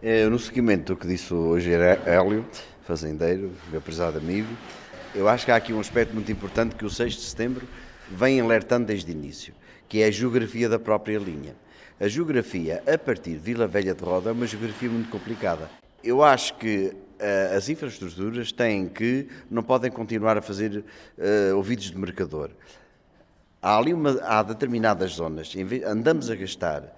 É, 0.01 0.27
no 0.27 0.39
seguimento 0.39 0.93
do 0.93 0.99
que 0.99 1.07
disse 1.07 1.33
hoje 1.33 1.71
Hélio, 1.71 2.45
fazendeiro, 2.83 3.51
meu 3.71 3.81
prezado 3.81 4.17
amigo, 4.17 4.49
eu 5.13 5.27
acho 5.27 5.45
que 5.45 5.51
há 5.51 5.55
aqui 5.55 5.73
um 5.73 5.79
aspecto 5.79 6.13
muito 6.13 6.31
importante 6.31 6.75
que 6.75 6.85
o 6.85 6.89
6 6.89 7.13
de 7.13 7.21
setembro 7.21 7.67
vem 8.09 8.41
alertando 8.41 8.87
desde 8.87 9.11
o 9.11 9.13
início, 9.13 9.53
que 9.87 10.01
é 10.01 10.07
a 10.07 10.11
geografia 10.11 10.67
da 10.67 10.79
própria 10.79 11.19
linha. 11.19 11.55
A 11.99 12.07
geografia 12.07 12.81
a 12.91 12.97
partir 12.97 13.31
de 13.31 13.37
Vila 13.37 13.67
Velha 13.67 13.93
de 13.93 14.03
Roda 14.03 14.29
é 14.29 14.33
uma 14.33 14.47
geografia 14.47 14.89
muito 14.89 15.09
complicada. 15.09 15.69
Eu 16.03 16.23
acho 16.23 16.55
que 16.55 16.87
uh, 16.87 17.55
as 17.55 17.69
infraestruturas 17.69 18.51
têm 18.51 18.87
que, 18.87 19.27
não 19.49 19.63
podem 19.63 19.91
continuar 19.91 20.37
a 20.37 20.41
fazer 20.41 20.83
uh, 21.17 21.55
ouvidos 21.55 21.91
de 21.91 21.97
mercador. 21.97 22.49
Há 23.61 23.77
ali 23.77 23.93
uma, 23.93 24.19
há 24.23 24.41
determinadas 24.41 25.11
zonas, 25.13 25.53
andamos 25.85 26.31
a 26.31 26.35
gastar 26.35 26.97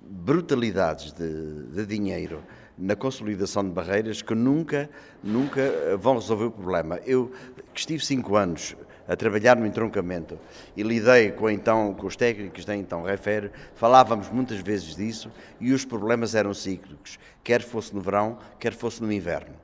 brutalidades 0.00 1.12
de, 1.12 1.64
de 1.64 1.84
dinheiro 1.84 2.42
na 2.76 2.96
consolidação 2.96 3.62
de 3.62 3.70
barreiras 3.70 4.22
que 4.22 4.34
nunca, 4.34 4.88
nunca 5.22 5.96
vão 5.98 6.14
resolver 6.14 6.44
o 6.44 6.50
problema. 6.50 6.98
Eu 7.04 7.30
que 7.72 7.80
estive 7.80 8.04
cinco 8.04 8.36
anos 8.36 8.74
a 9.06 9.16
trabalhar 9.16 9.56
no 9.56 9.66
entroncamento 9.66 10.38
e 10.76 10.82
lidei 10.82 11.32
com, 11.32 11.48
então, 11.50 11.94
com 11.94 12.06
os 12.06 12.16
técnicos 12.16 12.64
da 12.64 12.76
então 12.76 13.02
Refer, 13.02 13.50
falávamos 13.74 14.30
muitas 14.30 14.60
vezes 14.60 14.96
disso 14.96 15.30
e 15.60 15.72
os 15.72 15.84
problemas 15.84 16.34
eram 16.34 16.54
cíclicos, 16.54 17.18
quer 17.42 17.62
fosse 17.62 17.94
no 17.94 18.00
verão, 18.00 18.38
quer 18.58 18.72
fosse 18.72 19.02
no 19.02 19.12
inverno. 19.12 19.54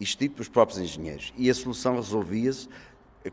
Isto 0.00 0.20
dito 0.20 0.34
pelos 0.34 0.48
próprios 0.48 0.78
engenheiros. 0.80 1.32
E 1.36 1.50
a 1.50 1.54
solução 1.54 1.96
resolvia-se 1.96 2.68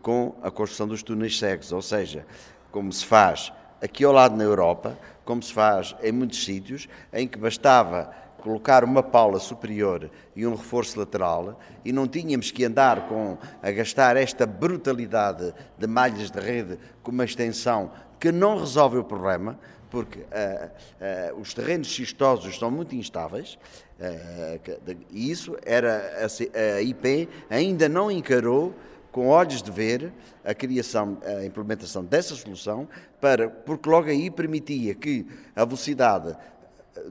com 0.01 0.35
a 0.41 0.49
construção 0.49 0.87
dos 0.87 1.03
túneis 1.03 1.37
cegos, 1.37 1.71
ou 1.71 1.81
seja, 1.81 2.25
como 2.71 2.91
se 2.91 3.05
faz 3.05 3.53
aqui 3.81 4.03
ao 4.03 4.11
lado 4.11 4.35
na 4.35 4.43
Europa, 4.43 4.97
como 5.23 5.41
se 5.41 5.53
faz 5.53 5.95
em 6.01 6.11
muitos 6.11 6.43
sítios, 6.43 6.87
em 7.13 7.27
que 7.27 7.37
bastava 7.37 8.11
colocar 8.45 8.83
uma 8.83 9.01
paula 9.01 9.39
superior 9.39 10.07
e 10.35 10.45
um 10.45 10.51
reforço 10.51 10.99
lateral 10.99 11.59
e 11.83 11.91
não 11.91 12.07
tínhamos 12.07 12.51
que 12.51 12.63
andar 12.63 13.07
com 13.07 13.39
a 13.59 13.71
gastar 13.71 14.15
esta 14.17 14.45
brutalidade 14.45 15.51
de 15.75 15.87
malhas 15.87 16.29
de 16.29 16.39
rede 16.39 16.77
com 17.01 17.09
uma 17.09 17.25
extensão 17.25 17.91
que 18.19 18.31
não 18.31 18.59
resolve 18.59 18.99
o 18.99 19.03
problema, 19.03 19.59
porque 19.89 20.19
uh, 20.19 21.33
uh, 21.33 21.41
os 21.41 21.55
terrenos 21.55 21.87
xistosos 21.87 22.59
são 22.59 22.69
muito 22.69 22.95
instáveis 22.95 23.57
uh, 23.99 24.95
e 25.09 25.31
isso 25.31 25.57
era 25.65 26.23
a, 26.23 26.75
a 26.75 26.81
IP 26.83 27.27
ainda 27.49 27.89
não 27.89 28.11
encarou 28.11 28.75
com 29.11 29.27
olhos 29.29 29.63
de 29.63 29.71
ver 29.71 30.11
a 30.43 30.53
criação, 30.53 31.17
a 31.25 31.45
implementação 31.45 32.03
dessa 32.03 32.35
solução, 32.35 32.85
para, 33.21 33.49
porque 33.49 33.89
logo 33.89 34.09
aí 34.09 34.29
permitia 34.29 34.93
que 34.93 35.25
a 35.55 35.63
velocidade 35.63 36.35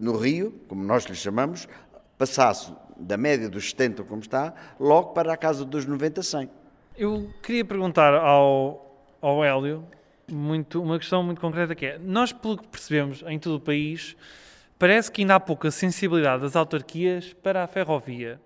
no 0.00 0.16
Rio, 0.16 0.52
como 0.68 0.82
nós 0.84 1.04
lhe 1.04 1.14
chamamos, 1.14 1.68
passasse 2.16 2.72
da 2.96 3.16
média 3.16 3.48
dos 3.48 3.70
70, 3.70 4.04
como 4.04 4.20
está, 4.20 4.54
logo 4.78 5.12
para 5.12 5.32
a 5.32 5.36
casa 5.36 5.64
dos 5.64 5.84
90, 5.84 6.22
100. 6.22 6.50
Eu 6.96 7.30
queria 7.42 7.64
perguntar 7.64 8.14
ao, 8.14 8.98
ao 9.20 9.44
Hélio 9.44 9.84
muito, 10.30 10.80
uma 10.82 10.98
questão 10.98 11.22
muito 11.22 11.40
concreta 11.40 11.74
que 11.74 11.86
é, 11.86 11.98
nós 11.98 12.32
pelo 12.32 12.56
que 12.56 12.66
percebemos 12.68 13.22
em 13.26 13.38
todo 13.38 13.56
o 13.56 13.60
país, 13.60 14.16
parece 14.78 15.10
que 15.10 15.22
ainda 15.22 15.34
há 15.34 15.40
pouca 15.40 15.70
sensibilidade 15.70 16.42
das 16.42 16.56
autarquias 16.56 17.32
para 17.32 17.64
a 17.64 17.66
ferrovia. 17.66 18.40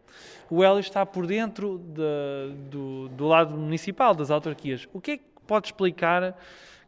O 0.51 0.65
Hélio 0.65 0.81
está 0.81 1.05
por 1.05 1.27
dentro 1.27 1.79
de, 1.79 2.55
do, 2.71 3.09
do 3.11 3.27
lado 3.27 3.55
municipal 3.55 4.15
das 4.15 4.31
autarquias. 4.31 4.89
O 4.93 5.01
que 5.01 5.11
é 5.13 5.21
pode 5.49 5.69
explicar 5.69 6.39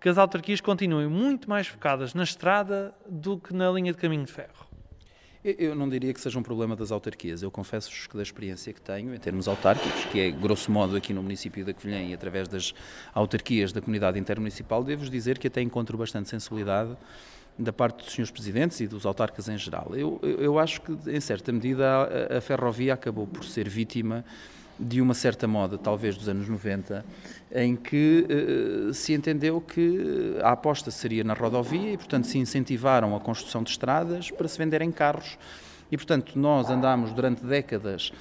que 0.01 0.09
as 0.09 0.17
autarquias 0.17 0.61
continuem 0.61 1.09
muito 1.09 1.49
mais 1.49 1.67
focadas 1.67 2.15
na 2.15 2.23
estrada 2.23 2.95
do 3.09 3.39
que 3.39 3.53
na 3.53 3.71
linha 3.71 3.93
de 3.93 3.99
caminho 3.99 4.25
de 4.25 4.33
ferro? 4.33 4.71
Eu 5.43 5.75
não 5.75 5.89
diria 5.89 6.13
que 6.13 6.21
seja 6.21 6.39
um 6.39 6.43
problema 6.43 6.77
das 6.77 6.91
autarquias. 6.91 7.43
Eu 7.43 7.51
confesso-vos 7.51 8.07
que 8.07 8.17
da 8.17 8.23
experiência 8.23 8.73
que 8.75 8.81
tenho 8.81 9.15
em 9.15 9.19
termos 9.19 9.49
autárquicos, 9.49 10.05
que 10.07 10.21
é 10.21 10.31
grosso 10.31 10.71
modo 10.71 10.97
aqui 10.97 11.15
no 11.15 11.23
município 11.23 11.65
da 11.65 11.73
Covilhã 11.73 12.03
e 12.03 12.13
através 12.13 12.47
das 12.47 12.75
autarquias 13.15 13.73
da 13.73 13.81
comunidade 13.81 14.19
intermunicipal, 14.19 14.85
devo-vos 14.85 15.11
dizer 15.11 15.39
que 15.39 15.47
até 15.47 15.63
encontro 15.63 15.97
bastante 15.97 16.29
sensibilidade 16.29 16.95
da 17.59 17.73
parte 17.73 18.05
dos 18.05 18.13
senhores 18.13 18.31
presidentes 18.31 18.81
e 18.81 18.87
dos 18.87 19.07
autarcas 19.07 19.49
em 19.49 19.57
geral. 19.57 19.93
Eu, 19.95 20.21
eu 20.23 20.59
acho 20.59 20.83
que, 20.83 20.93
em 21.11 21.21
certa 21.21 21.51
medida, 21.53 21.87
a, 22.31 22.39
a 22.39 22.41
ferrovia 22.43 22.93
acabou 22.93 23.27
por 23.27 23.45
ser 23.45 23.67
vítima 23.67 24.25
de 24.81 25.01
uma 25.01 25.15
certa 25.15 25.47
moda, 25.47 25.77
talvez 25.77 26.17
dos 26.17 26.29
anos 26.29 26.49
90, 26.49 27.05
em 27.55 27.77
que 27.77 28.27
uh, 28.29 28.95
se 28.95 29.13
entendeu 29.13 29.61
que 29.61 30.37
a 30.43 30.53
aposta 30.53 30.91
seria 30.91 31.23
na 31.23 31.35
rodovia 31.35 31.93
e, 31.93 31.97
portanto, 31.97 32.27
se 32.27 32.39
incentivaram 32.39 33.15
a 33.15 33.21
construção 33.21 33.63
de 33.63 33.71
estradas 33.71 34.31
para 34.31 34.49
se 34.49 34.59
venderem 34.59 34.91
carros. 34.91 35.37
E, 35.93 35.97
portanto, 35.97 36.39
nós 36.39 36.71
andámos 36.71 37.13
durante 37.13 37.45
décadas 37.45 38.13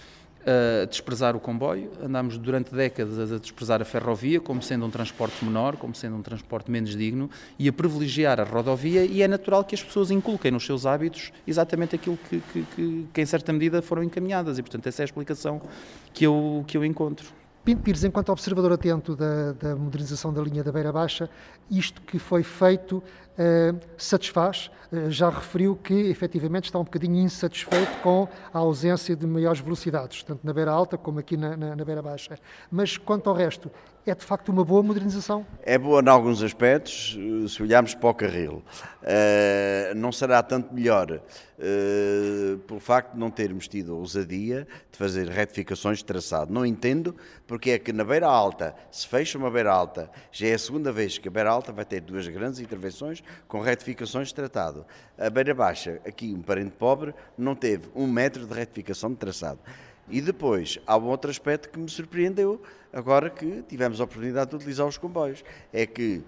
a 0.45 0.85
desprezar 0.85 1.35
o 1.35 1.39
comboio, 1.39 1.91
andámos 2.01 2.37
durante 2.37 2.73
décadas 2.73 3.31
a 3.31 3.37
desprezar 3.37 3.81
a 3.81 3.85
ferrovia 3.85 4.39
como 4.39 4.61
sendo 4.61 4.85
um 4.85 4.89
transporte 4.89 5.43
menor, 5.43 5.77
como 5.77 5.93
sendo 5.93 6.15
um 6.15 6.21
transporte 6.21 6.71
menos 6.71 6.95
digno 6.95 7.29
e 7.57 7.67
a 7.67 7.73
privilegiar 7.73 8.39
a 8.39 8.43
rodovia. 8.43 9.05
E 9.05 9.21
é 9.21 9.27
natural 9.27 9.63
que 9.63 9.75
as 9.75 9.83
pessoas 9.83 10.11
inculquem 10.11 10.51
nos 10.51 10.65
seus 10.65 10.85
hábitos 10.85 11.31
exatamente 11.45 11.95
aquilo 11.95 12.17
que, 12.17 12.41
que, 12.53 12.63
que, 12.75 13.07
que 13.13 13.21
em 13.21 13.25
certa 13.25 13.51
medida 13.51 13.81
foram 13.81 14.03
encaminhadas. 14.03 14.57
E 14.57 14.61
portanto 14.61 14.87
essa 14.87 15.01
é 15.01 15.03
a 15.03 15.05
explicação 15.05 15.61
que 16.13 16.25
eu, 16.25 16.63
que 16.67 16.77
eu 16.77 16.85
encontro. 16.85 17.39
Pinto 17.63 17.83
Pires, 17.83 18.03
enquanto 18.03 18.31
observador 18.31 18.71
atento 18.71 19.15
da, 19.15 19.51
da, 19.51 19.75
modernização 19.75 20.33
da 20.33 20.41
linha 20.41 20.63
da 20.63 20.71
Beira 20.71 20.91
Baixa, 20.91 21.29
isto 21.69 22.01
que 22.01 22.17
foi 22.17 22.41
feito 22.41 23.03
satisfaz? 23.97 24.71
Eh, 24.91 25.11
já 25.11 25.29
referiu 25.29 25.75
que 25.75 25.93
efetivamente 25.93 26.65
está 26.65 26.79
um 26.79 26.83
bocadinho 26.83 27.17
insatisfeito 27.17 27.95
com 28.01 28.27
a 28.51 28.57
ausência 28.57 29.15
de 29.15 29.27
maiores 29.27 29.61
velocidades, 29.61 30.23
tanto 30.23 30.45
na 30.45 30.51
Beira 30.51 30.71
Alta 30.71 30.97
como 30.97 31.19
aqui 31.19 31.37
na, 31.37 31.55
na, 31.55 31.75
na 31.75 31.85
Beira 31.85 32.01
Baixa. 32.01 32.39
Mas 32.71 32.97
quanto 32.97 33.29
ao 33.29 33.35
resto, 33.35 33.69
é 34.05 34.15
de 34.15 34.25
facto 34.25 34.49
uma 34.49 34.65
boa 34.65 34.81
modernização? 34.81 35.45
É 35.61 35.77
boa 35.77 36.01
em 36.01 36.09
alguns 36.09 36.41
aspectos, 36.41 37.17
se 37.47 37.61
olharmos 37.61 37.93
para 37.93 38.09
o 38.09 38.13
carril. 38.13 38.63
Uh, 39.01 39.95
não 39.95 40.11
será 40.11 40.41
tanto 40.41 40.73
melhor 40.73 41.11
uh, 41.11 42.57
pelo 42.59 42.79
facto 42.79 43.13
de 43.13 43.19
não 43.19 43.29
termos 43.29 43.67
tido 43.67 43.93
a 43.93 43.95
ousadia 43.95 44.67
de 44.91 44.97
fazer 44.97 45.27
retificações 45.27 45.99
de 45.99 46.05
traçado. 46.05 46.51
Não 46.51 46.65
entendo 46.65 47.15
porque 47.45 47.71
é 47.71 47.79
que 47.79 47.93
na 47.93 48.03
beira 48.03 48.27
alta, 48.27 48.75
se 48.89 49.07
fecha 49.07 49.37
uma 49.37 49.51
beira 49.51 49.71
alta, 49.71 50.09
já 50.31 50.47
é 50.47 50.53
a 50.53 50.59
segunda 50.59 50.91
vez 50.91 51.17
que 51.17 51.27
a 51.27 51.31
beira 51.31 51.49
alta 51.49 51.71
vai 51.71 51.85
ter 51.85 52.01
duas 52.01 52.27
grandes 52.27 52.59
intervenções 52.59 53.23
com 53.47 53.59
retificações 53.61 54.29
de 54.29 54.35
tratado. 54.35 54.85
A 55.17 55.29
beira 55.29 55.53
baixa, 55.53 55.99
aqui 56.05 56.33
um 56.33 56.41
parente 56.41 56.71
pobre, 56.71 57.13
não 57.37 57.55
teve 57.55 57.89
um 57.95 58.07
metro 58.07 58.45
de 58.45 58.53
retificação 58.53 59.11
de 59.11 59.17
traçado. 59.17 59.59
E 60.09 60.21
depois, 60.21 60.79
há 60.87 60.97
um 60.97 61.05
outro 61.05 61.29
aspecto 61.29 61.69
que 61.69 61.77
me 61.77 61.89
surpreendeu, 61.89 62.61
agora 62.91 63.29
que 63.29 63.63
tivemos 63.67 64.01
a 64.01 64.05
oportunidade 64.05 64.49
de 64.49 64.55
utilizar 64.55 64.87
os 64.87 64.97
comboios, 64.97 65.43
é 65.71 65.85
que 65.85 66.23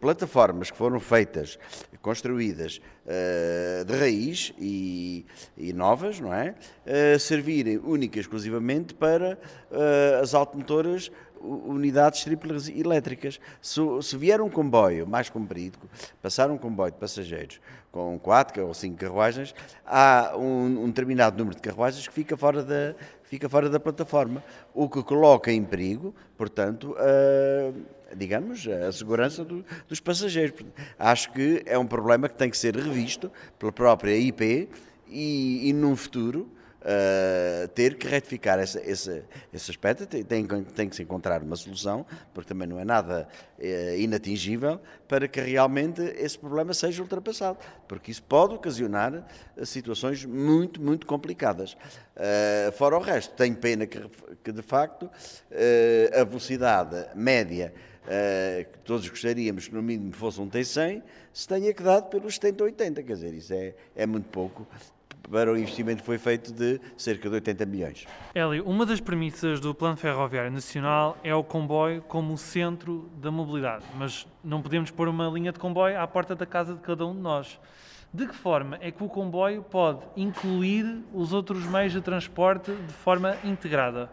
plataformas 0.00 0.70
que 0.70 0.76
foram 0.76 1.00
feitas, 1.00 1.58
construídas 2.00 2.80
uh, 3.06 3.84
de 3.84 3.96
raiz 3.98 4.52
e, 4.58 5.24
e, 5.56 5.72
novas, 5.72 6.20
não 6.20 6.32
é? 6.32 6.54
Uh, 6.86 7.18
servirem 7.18 7.78
única 7.78 8.18
e 8.18 8.20
exclusivamente 8.20 8.94
para 8.94 9.38
uh, 9.70 10.22
as 10.22 10.34
automotoras 10.34 11.10
unidades 11.44 12.24
triplas 12.24 12.68
elétricas. 12.68 13.40
Se, 13.60 13.80
se, 14.02 14.16
vier 14.16 14.40
um 14.40 14.48
comboio 14.48 15.06
mais 15.06 15.28
comprido, 15.28 15.78
passar 16.22 16.50
um 16.50 16.58
comboio 16.58 16.92
de 16.92 16.98
passageiros 16.98 17.60
com 17.92 18.18
quatro 18.18 18.66
ou 18.66 18.74
cinco 18.74 18.96
carruagens, 18.96 19.54
há 19.86 20.34
um, 20.36 20.84
um 20.84 20.86
determinado 20.86 21.36
número 21.36 21.54
de 21.54 21.62
carruagens 21.62 22.08
que 22.08 22.12
fica 22.12 22.36
fora 22.36 22.62
da, 22.62 22.94
fica 23.22 23.48
fora 23.48 23.68
da 23.68 23.78
plataforma, 23.78 24.42
o 24.72 24.88
que 24.88 25.02
coloca 25.02 25.52
em 25.52 25.62
perigo, 25.62 26.14
portanto, 26.36 26.96
a, 26.98 28.14
digamos, 28.16 28.66
a 28.66 28.90
segurança 28.90 29.44
do, 29.44 29.64
dos 29.88 30.00
passageiros. 30.00 30.64
Acho 30.98 31.32
que 31.32 31.62
é 31.66 31.78
um 31.78 31.86
problema 31.86 32.28
que 32.28 32.36
tem 32.36 32.50
que 32.50 32.58
ser 32.58 32.76
revisto 32.76 33.30
pela 33.58 33.72
própria 33.72 34.16
IP 34.16 34.68
e, 35.06 35.68
e 35.68 35.72
num 35.72 35.94
futuro 35.94 36.48
uh, 36.84 37.68
ter 37.68 37.96
que 37.96 38.06
retificar 38.06 38.58
essa, 38.58 38.80
esse, 38.80 39.24
esse 39.52 39.70
aspecto, 39.70 40.06
tem, 40.06 40.24
tem, 40.24 40.88
que 40.88 40.96
se 40.96 41.02
encontrar 41.02 41.42
uma 41.42 41.56
solução, 41.56 42.04
porque 42.32 42.48
também 42.48 42.68
não 42.68 42.78
é 42.78 42.84
nada 42.84 43.26
uh, 43.58 43.96
inatingível, 43.98 44.80
para 45.08 45.26
que 45.26 45.40
realmente 45.40 46.02
esse 46.02 46.38
problema 46.38 46.74
seja 46.74 47.02
ultrapassado, 47.02 47.58
porque 47.88 48.10
isso 48.10 48.22
pode 48.22 48.54
ocasionar 48.54 49.26
eh, 49.56 49.64
situações 49.64 50.24
muito, 50.24 50.80
muito 50.80 51.06
complicadas. 51.06 51.72
Uh, 51.72 52.72
fora 52.72 52.96
o 52.96 53.00
resto, 53.00 53.34
tenho 53.34 53.56
pena 53.56 53.86
que, 53.86 54.00
que 54.42 54.52
de 54.52 54.62
facto 54.62 55.10
a 56.20 56.24
velocidade 56.24 57.06
média 57.14 57.72
que 58.72 58.78
todos 58.80 59.08
gostaríamos 59.08 59.68
que 59.68 59.74
no 59.74 59.82
mínimo 59.82 60.12
fosse 60.12 60.40
um 60.40 60.48
T100, 60.48 61.02
se 61.32 61.48
tenha 61.48 61.72
que 61.72 61.82
dar 61.82 62.02
pelos 62.02 62.34
70 62.34 62.62
ou 62.62 62.66
80, 62.66 63.02
quer 63.02 63.12
dizer, 63.14 63.34
isso 63.34 63.54
é, 63.54 63.74
é 63.96 64.06
muito 64.06 64.28
pouco 64.28 64.66
para 65.30 65.52
o 65.52 65.56
investimento 65.56 66.00
que 66.00 66.06
foi 66.06 66.18
feito 66.18 66.52
de 66.52 66.80
cerca 66.96 67.28
de 67.28 67.34
80 67.36 67.66
milhões. 67.66 68.06
Hélio, 68.34 68.64
uma 68.66 68.84
das 68.84 69.00
premissas 69.00 69.60
do 69.60 69.74
Plano 69.74 69.96
Ferroviário 69.96 70.50
Nacional 70.50 71.16
é 71.22 71.34
o 71.34 71.42
comboio 71.42 72.02
como 72.02 72.36
centro 72.36 73.10
da 73.16 73.30
mobilidade, 73.30 73.84
mas 73.96 74.26
não 74.42 74.62
podemos 74.62 74.90
pôr 74.90 75.08
uma 75.08 75.28
linha 75.28 75.52
de 75.52 75.58
comboio 75.58 75.98
à 76.00 76.06
porta 76.06 76.34
da 76.34 76.46
casa 76.46 76.74
de 76.74 76.80
cada 76.80 77.06
um 77.06 77.14
de 77.14 77.20
nós. 77.20 77.58
De 78.12 78.28
que 78.28 78.34
forma 78.34 78.78
é 78.80 78.92
que 78.92 79.02
o 79.02 79.08
comboio 79.08 79.62
pode 79.62 80.00
incluir 80.16 81.02
os 81.12 81.32
outros 81.32 81.66
meios 81.66 81.92
de 81.92 82.00
transporte 82.00 82.70
de 82.70 82.92
forma 82.92 83.36
integrada? 83.42 84.08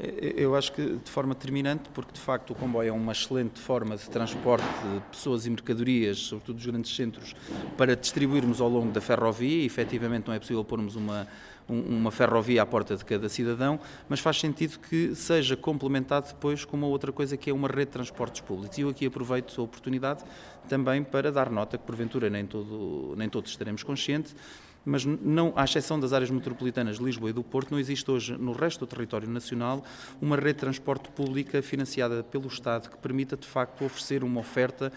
Eu 0.00 0.54
acho 0.54 0.70
que 0.72 0.96
de 1.04 1.10
forma 1.10 1.34
determinante, 1.34 1.90
porque 1.92 2.12
de 2.12 2.20
facto 2.20 2.52
o 2.52 2.54
comboio 2.54 2.90
é 2.90 2.92
uma 2.92 3.10
excelente 3.10 3.58
forma 3.58 3.96
de 3.96 4.08
transporte 4.08 4.64
de 4.64 5.00
pessoas 5.10 5.44
e 5.44 5.50
mercadorias, 5.50 6.18
sobretudo 6.18 6.54
dos 6.54 6.66
grandes 6.66 6.94
centros, 6.94 7.34
para 7.76 7.96
distribuirmos 7.96 8.60
ao 8.60 8.68
longo 8.68 8.92
da 8.92 9.00
ferrovia 9.00 9.62
e 9.62 9.66
efetivamente 9.66 10.28
não 10.28 10.34
é 10.34 10.38
possível 10.38 10.62
pormos 10.62 10.94
uma, 10.94 11.26
uma 11.68 12.12
ferrovia 12.12 12.62
à 12.62 12.66
porta 12.66 12.96
de 12.96 13.04
cada 13.04 13.28
cidadão, 13.28 13.80
mas 14.08 14.20
faz 14.20 14.38
sentido 14.38 14.78
que 14.78 15.16
seja 15.16 15.56
complementado 15.56 16.28
depois 16.28 16.64
com 16.64 16.76
uma 16.76 16.86
outra 16.86 17.10
coisa 17.10 17.36
que 17.36 17.50
é 17.50 17.52
uma 17.52 17.66
rede 17.66 17.86
de 17.86 17.92
transportes 17.92 18.40
públicos. 18.40 18.78
E 18.78 18.82
eu 18.82 18.90
aqui 18.90 19.04
aproveito 19.04 19.60
a 19.60 19.64
oportunidade 19.64 20.22
também 20.68 21.02
para 21.02 21.32
dar 21.32 21.50
nota 21.50 21.76
que 21.76 21.84
porventura 21.84 22.30
nem, 22.30 22.46
todo, 22.46 23.14
nem 23.16 23.28
todos 23.28 23.50
estaremos 23.50 23.82
conscientes, 23.82 24.36
mas 24.88 25.04
não, 25.04 25.52
à 25.54 25.64
exceção 25.64 26.00
das 26.00 26.14
áreas 26.14 26.30
metropolitanas 26.30 26.96
de 26.96 27.04
Lisboa 27.04 27.28
e 27.28 27.32
do 27.32 27.42
Porto, 27.42 27.70
não 27.70 27.78
existe 27.78 28.10
hoje 28.10 28.36
no 28.38 28.52
resto 28.52 28.80
do 28.80 28.86
território 28.86 29.28
nacional 29.28 29.84
uma 30.20 30.34
rede 30.34 30.54
de 30.54 30.60
transporte 30.60 31.10
pública 31.10 31.60
financiada 31.60 32.22
pelo 32.22 32.46
Estado 32.46 32.88
que 32.88 32.96
permita 32.96 33.36
de 33.36 33.46
facto 33.46 33.84
oferecer 33.84 34.24
uma 34.24 34.40
oferta 34.40 34.90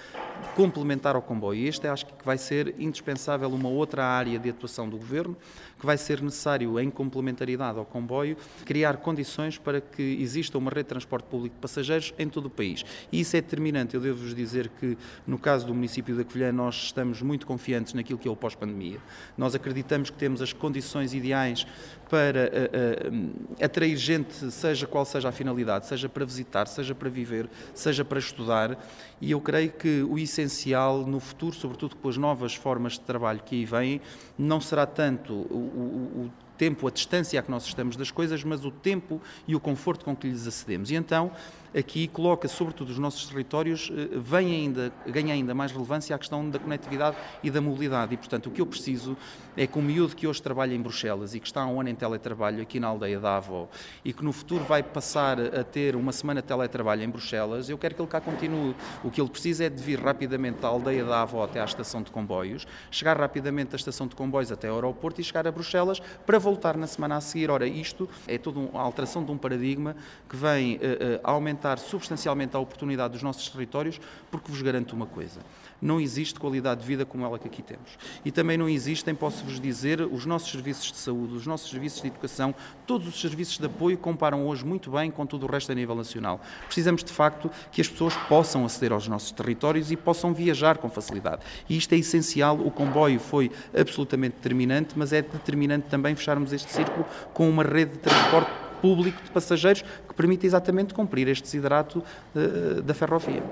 complementar 0.56 1.16
ao 1.16 1.22
comboio. 1.22 1.60
E 1.60 1.68
este 1.68 1.88
acho 1.88 2.06
que 2.06 2.14
vai 2.24 2.38
ser 2.38 2.74
indispensável 2.80 3.50
uma 3.50 3.68
outra 3.68 4.06
área 4.06 4.40
de 4.40 4.50
atuação 4.50 4.88
do 4.88 4.98
Governo, 4.98 5.36
que 5.82 5.86
vai 5.88 5.98
ser 5.98 6.22
necessário, 6.22 6.80
em 6.80 6.91
complementaridade 6.91 7.80
ao 7.80 7.86
comboio, 7.86 8.38
criar 8.63 8.98
condições 8.98 9.58
para 9.58 9.82
que 9.82 10.04
exista 10.22 10.56
uma 10.56 10.70
rede 10.70 10.84
de 10.84 10.89
transporte 10.89 11.26
público 11.26 11.56
de 11.56 11.60
passageiros 11.60 12.13
em 12.20 12.30
todo 12.30 12.46
o 12.46 12.50
país. 12.52 12.86
E 13.12 13.20
isso 13.20 13.36
é 13.36 13.41
determinante. 13.41 13.96
Eu 13.96 14.02
devo-vos 14.02 14.36
dizer 14.36 14.70
que, 14.80 14.96
no 15.26 15.39
caso 15.39 15.65
do 15.65 15.74
município 15.74 16.15
da 16.15 16.24
Covilhã, 16.24 16.52
nós 16.52 16.76
estamos 16.76 17.24
muito 17.24 17.48
confiantes 17.48 17.96
naquilo 17.96 18.20
que 18.20 18.28
é 18.28 18.32
o 18.32 18.36
pós-pandemia. 18.36 19.00
Nós 19.36 19.56
acreditamos 19.56 20.12
que 20.12 20.17
temos 20.17 20.39
as 20.39 20.54
condições 20.54 21.15
ideais 21.15 21.65
para 22.08 22.52
uh, 22.52 23.15
uh, 23.15 23.63
atrair 23.63 23.96
gente, 23.96 24.52
seja 24.52 24.86
qual 24.86 25.06
seja 25.06 25.30
a 25.30 25.32
finalidade, 25.32 25.88
seja 25.88 26.10
para 26.10 26.26
visitar, 26.26 26.67
seja 26.67 26.94
para 26.94 27.10
viver, 27.10 27.50
seja 27.74 28.04
para 28.06 28.20
estudar. 28.20 28.78
E 29.22 29.32
eu 29.32 29.39
creio 29.39 29.72
que 29.72 30.04
o 30.04 30.20
essencial 30.20 31.08
no 31.08 31.22
futuro, 31.22 31.56
sobretudo 31.56 31.96
com 31.96 32.10
as 32.10 32.17
novas 32.17 32.54
formas 32.54 32.94
de 32.94 33.00
trabalho 33.00 33.41
que 33.46 33.56
aí 33.56 33.65
vêm, 33.65 34.02
não 34.38 34.60
será 34.60 34.86
tanto 34.86 35.34
o, 35.74 36.26
o, 36.26 36.32
tempo, 36.58 36.88
a 36.88 36.92
distância 36.92 37.40
a 37.40 37.44
que 37.44 37.50
nós 37.50 37.66
estamos 37.66 37.96
das 37.96 38.12
coisas, 38.12 38.44
mas 38.44 38.64
o 38.64 38.70
tempo 38.70 39.20
e 39.48 39.56
o 39.56 39.60
conforto 39.60 40.06
com 40.06 40.16
que 40.16 40.28
lhes 40.28 40.46
acedemos. 40.46 40.92
E 40.92 40.96
então, 40.96 41.32
aqui 41.76 42.08
coloca, 42.08 42.48
sobretudo, 42.48 42.90
os 42.90 42.98
nossos 42.98 43.28
territórios, 43.28 43.92
eh, 43.92 44.10
vem 44.18 44.52
ainda, 44.52 44.92
ganha 45.08 45.34
ainda 45.34 45.54
mais 45.54 45.72
relevância 45.72 46.16
a 46.16 46.20
questão 46.20 46.50
da 46.50 46.60
conectividade 46.60 47.16
e 47.42 47.50
da 47.50 47.62
mobilidade. 47.62 48.14
E, 48.14 48.18
portanto, 48.18 48.48
o 48.48 48.52
que 48.52 48.62
eu 48.62 48.66
preciso 48.66 49.18
é 49.56 49.68
que 49.68 49.78
o 49.78 49.82
miúdo 49.82 50.16
que 50.16 50.28
hoje 50.28 50.42
trabalha 50.42 50.74
em 50.74 50.82
Bruxelas 50.82 51.34
e 51.36 51.40
que 51.40 51.48
está 51.48 51.62
há 51.62 51.68
um 51.68 51.80
ano 51.80 51.90
em 51.90 51.96
teletrabalho 51.96 52.62
aqui 52.62 52.80
na 52.80 52.88
aldeia 52.88 53.20
da 53.20 53.38
Avó 53.38 53.68
e 54.04 54.14
que 54.14 54.24
no 54.24 54.32
futuro 54.32 54.64
vai 54.64 54.82
passar 54.82 55.40
a 55.40 55.64
ter 55.64 55.96
uma 55.96 56.12
semana 56.12 56.42
de 56.42 56.48
teletrabalho 56.48 57.04
em 57.04 57.10
Bruxelas, 57.10 57.70
eu 57.70 57.78
quero 57.78 57.96
que 57.96 58.02
ele 58.02 58.10
cá 58.10 58.22
continue. 58.22 58.76
O 59.04 59.12
que 59.12 59.20
ele 59.20 59.30
precisa 59.30 59.66
é 59.66 59.70
de 59.70 59.82
vir 59.82 60.00
rapidamente 60.00 60.60
da 60.60 60.68
aldeia 60.68 61.04
da 61.04 61.22
Avó 61.22 61.44
até 61.44 61.60
à 61.60 61.66
estação 61.66 62.02
de 62.02 62.12
comboios, 62.12 62.66
chegar 62.90 63.18
rapidamente 63.18 63.72
da 63.72 63.78
estação 63.78 64.08
de 64.08 64.16
comboios 64.16 64.52
até 64.52 64.68
ao 64.68 64.76
aeroporto 64.76 65.20
e 65.22 65.24
chegar 65.24 65.48
a 65.48 65.52
Bruxelas 65.52 66.00
para 66.26 66.40
voltar 66.40 66.78
na 66.78 66.88
semana 66.88 67.18
a 67.18 67.22
seguir. 67.22 67.50
Ora, 67.50 67.68
isto 67.68 68.10
é 68.28 68.38
toda 68.38 68.60
uma 68.60 68.82
alteração 68.82 69.24
de 69.24 69.32
um 69.32 69.38
paradigma 69.38 69.96
que 70.30 70.36
vem 70.36 70.76
uh, 70.76 70.80
uh, 70.80 70.82
aumentar 71.24 71.61
aumentar 71.62 71.78
substancialmente 71.78 72.56
a 72.56 72.60
oportunidade 72.60 73.13
dos 73.13 73.21
nossos 73.24 73.47
territórios, 73.47 74.02
porque 74.32 74.52
vos 74.52 74.62
garanto 74.62 74.93
uma 74.93 75.06
coisa: 75.06 75.39
não 75.82 76.02
existe 76.02 76.39
qualidade 76.39 76.82
de 76.82 76.88
vida 76.88 77.06
como 77.06 77.24
ela 77.24 77.38
que 77.38 77.47
aqui 77.47 77.62
temos. 77.62 77.97
E 78.26 78.32
também 78.32 78.58
não 78.58 78.67
existem, 78.67 79.13
posso-vos 79.13 79.60
dizer, 79.60 80.02
os 80.02 80.26
nossos 80.26 80.50
serviços 80.50 80.91
de 80.91 80.97
saúde, 80.97 81.36
os 81.36 81.45
nossos 81.45 81.69
serviços 81.69 82.02
de 82.02 82.08
educação, 82.08 82.56
todos 82.88 83.08
os 83.08 83.19
serviços 83.21 83.58
de 83.58 83.65
apoio 83.65 83.97
comparam 83.97 84.47
hoje 84.47 84.65
muito 84.65 84.91
bem 84.91 85.12
com 85.12 85.26
tudo 85.26 85.45
o 85.45 85.52
resto 85.52 85.71
a 85.71 85.76
nível 85.76 85.95
nacional. 85.95 86.41
Precisamos, 86.65 87.04
de 87.04 87.12
facto, 87.12 87.50
que 87.71 87.82
as 87.82 87.88
pessoas 87.88 88.15
possam 88.28 88.65
aceder 88.65 88.91
aos 88.91 89.08
nossos 89.08 89.32
territórios 89.32 89.91
e 89.91 89.97
possam 89.97 90.34
viajar 90.34 90.78
com 90.78 90.89
facilidade. 90.89 91.43
E 91.69 91.78
isto 91.78 91.93
é 91.93 91.97
essencial. 91.97 92.58
O 92.58 92.71
comboio 92.71 93.19
foi 93.19 93.52
absolutamente 93.78 94.36
determinante, 94.38 94.93
mas 94.95 95.13
é 95.13 95.21
determinante 95.21 95.88
também 95.88 96.15
fecharmos 96.15 96.52
este 96.52 96.71
círculo 96.71 97.06
com 97.34 97.50
uma 97.50 97.63
rede 97.63 97.91
de 97.91 98.00
transporte 98.00 98.71
público 98.82 99.22
de 99.24 99.30
passageiros 99.30 99.84
que 100.08 100.13
permite 100.13 100.46
exatamente 100.46 100.94
cumprir 100.94 101.28
este 101.28 101.44
desidrato 101.44 102.04
uh, 102.36 102.82
da 102.82 102.94
ferrovia. 102.94 103.44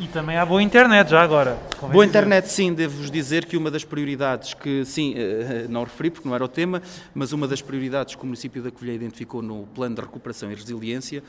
E 0.00 0.06
também 0.08 0.36
há 0.36 0.46
boa 0.46 0.62
internet 0.62 1.10
já 1.10 1.22
agora. 1.22 1.58
Boa 1.92 2.04
internet, 2.04 2.48
sim, 2.48 2.72
devo-vos 2.72 3.10
dizer 3.10 3.44
que 3.44 3.56
uma 3.56 3.70
das 3.70 3.84
prioridades 3.84 4.54
que, 4.54 4.84
sim, 4.84 5.14
uh, 5.14 5.68
não 5.68 5.84
referi 5.84 6.10
porque 6.10 6.26
não 6.28 6.34
era 6.34 6.44
o 6.44 6.48
tema, 6.48 6.82
mas 7.14 7.32
uma 7.32 7.46
das 7.46 7.60
prioridades 7.60 8.14
que 8.14 8.22
o 8.22 8.26
município 8.26 8.62
da 8.62 8.70
Covilhã 8.70 8.94
identificou 8.94 9.42
no 9.42 9.66
Plano 9.74 9.94
de 9.94 10.00
Recuperação 10.00 10.50
e 10.50 10.54
Resiliência 10.54 11.22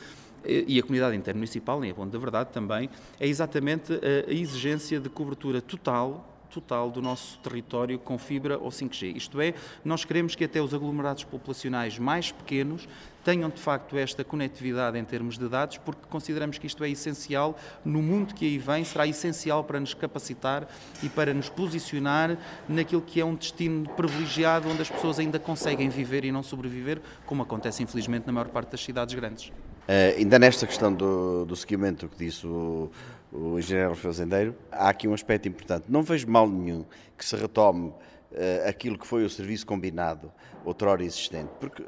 e 0.46 0.80
a 0.80 0.82
comunidade 0.82 1.18
intermunicipal, 1.18 1.84
em 1.84 1.92
Abondo 1.92 2.12
da 2.12 2.18
Verdade 2.18 2.50
também, 2.54 2.90
é 3.20 3.28
exatamente 3.28 4.00
a 4.26 4.32
exigência 4.32 4.98
de 4.98 5.10
cobertura 5.10 5.62
total 5.62 6.39
total 6.50 6.90
do 6.90 7.02
nosso 7.02 7.38
território 7.40 7.98
com 8.00 8.18
fibra 8.18 8.58
ou 8.58 8.70
5G. 8.70 9.16
Isto 9.16 9.40
é, 9.40 9.54
nós 9.84 10.04
queremos 10.04 10.36
que 10.36 10.44
até 10.44 10.62
os 10.62 10.74
aglomerados 10.74 11.24
populacionais 11.24 11.98
mais 11.98 12.32
pequenos 12.32 12.88
tenham 13.24 13.50
de 13.50 13.60
facto 13.60 13.98
esta 13.98 14.24
conectividade 14.24 14.98
em 14.98 15.04
termos 15.04 15.38
de 15.38 15.48
dados, 15.48 15.78
porque 15.78 16.02
consideramos 16.10 16.58
que 16.58 16.68
isto 16.68 16.84
é 16.84 16.90
essencial 16.90 17.58
no 17.84 18.02
mundo 18.02 18.34
que 18.34 18.46
aí 18.46 18.58
vem, 18.58 18.84
será 18.84 19.06
essencial 19.06 19.64
para 19.64 19.80
nos 19.80 19.94
capacitar 19.94 20.68
e 21.04 21.10
para 21.10 21.34
nos 21.34 21.50
posicionar 21.50 22.38
naquilo 22.68 23.02
que 23.02 23.22
é 23.22 23.26
um 23.26 23.36
destino 23.36 23.88
privilegiado 23.90 24.70
onde 24.70 24.82
as 24.82 24.90
pessoas 24.90 25.20
ainda 25.20 25.38
conseguem 25.38 25.90
viver 25.90 26.26
e 26.26 26.32
não 26.32 26.42
sobreviver, 26.42 27.02
como 27.26 27.44
acontece 27.44 27.84
infelizmente 27.84 28.26
na 28.26 28.34
maior 28.34 28.50
parte 28.50 28.72
das 28.72 28.84
cidades 28.84 29.14
grandes. 29.14 29.52
Uh, 29.90 30.20
ainda 30.20 30.38
nesta 30.38 30.68
questão 30.68 30.94
do, 30.94 31.46
do 31.46 31.56
seguimento 31.56 32.08
que 32.08 32.24
disse 32.24 32.46
o, 32.46 32.92
o 33.32 33.60
engenheiro 33.60 33.96
fazendeiro, 33.96 34.56
há 34.72 34.90
aqui 34.90 35.08
um 35.08 35.14
aspecto 35.14 35.48
importante. 35.48 35.86
Não 35.88 36.02
vejo 36.02 36.28
mal 36.28 36.48
nenhum 36.48 36.86
que 37.18 37.24
se 37.24 37.36
retome 37.36 37.90
uh, 37.90 38.68
aquilo 38.68 38.98
que 38.98 39.06
foi 39.06 39.24
o 39.24 39.30
serviço 39.30 39.66
combinado, 39.66 40.32
outrora 40.66 41.04
existente, 41.04 41.50
porque 41.60 41.84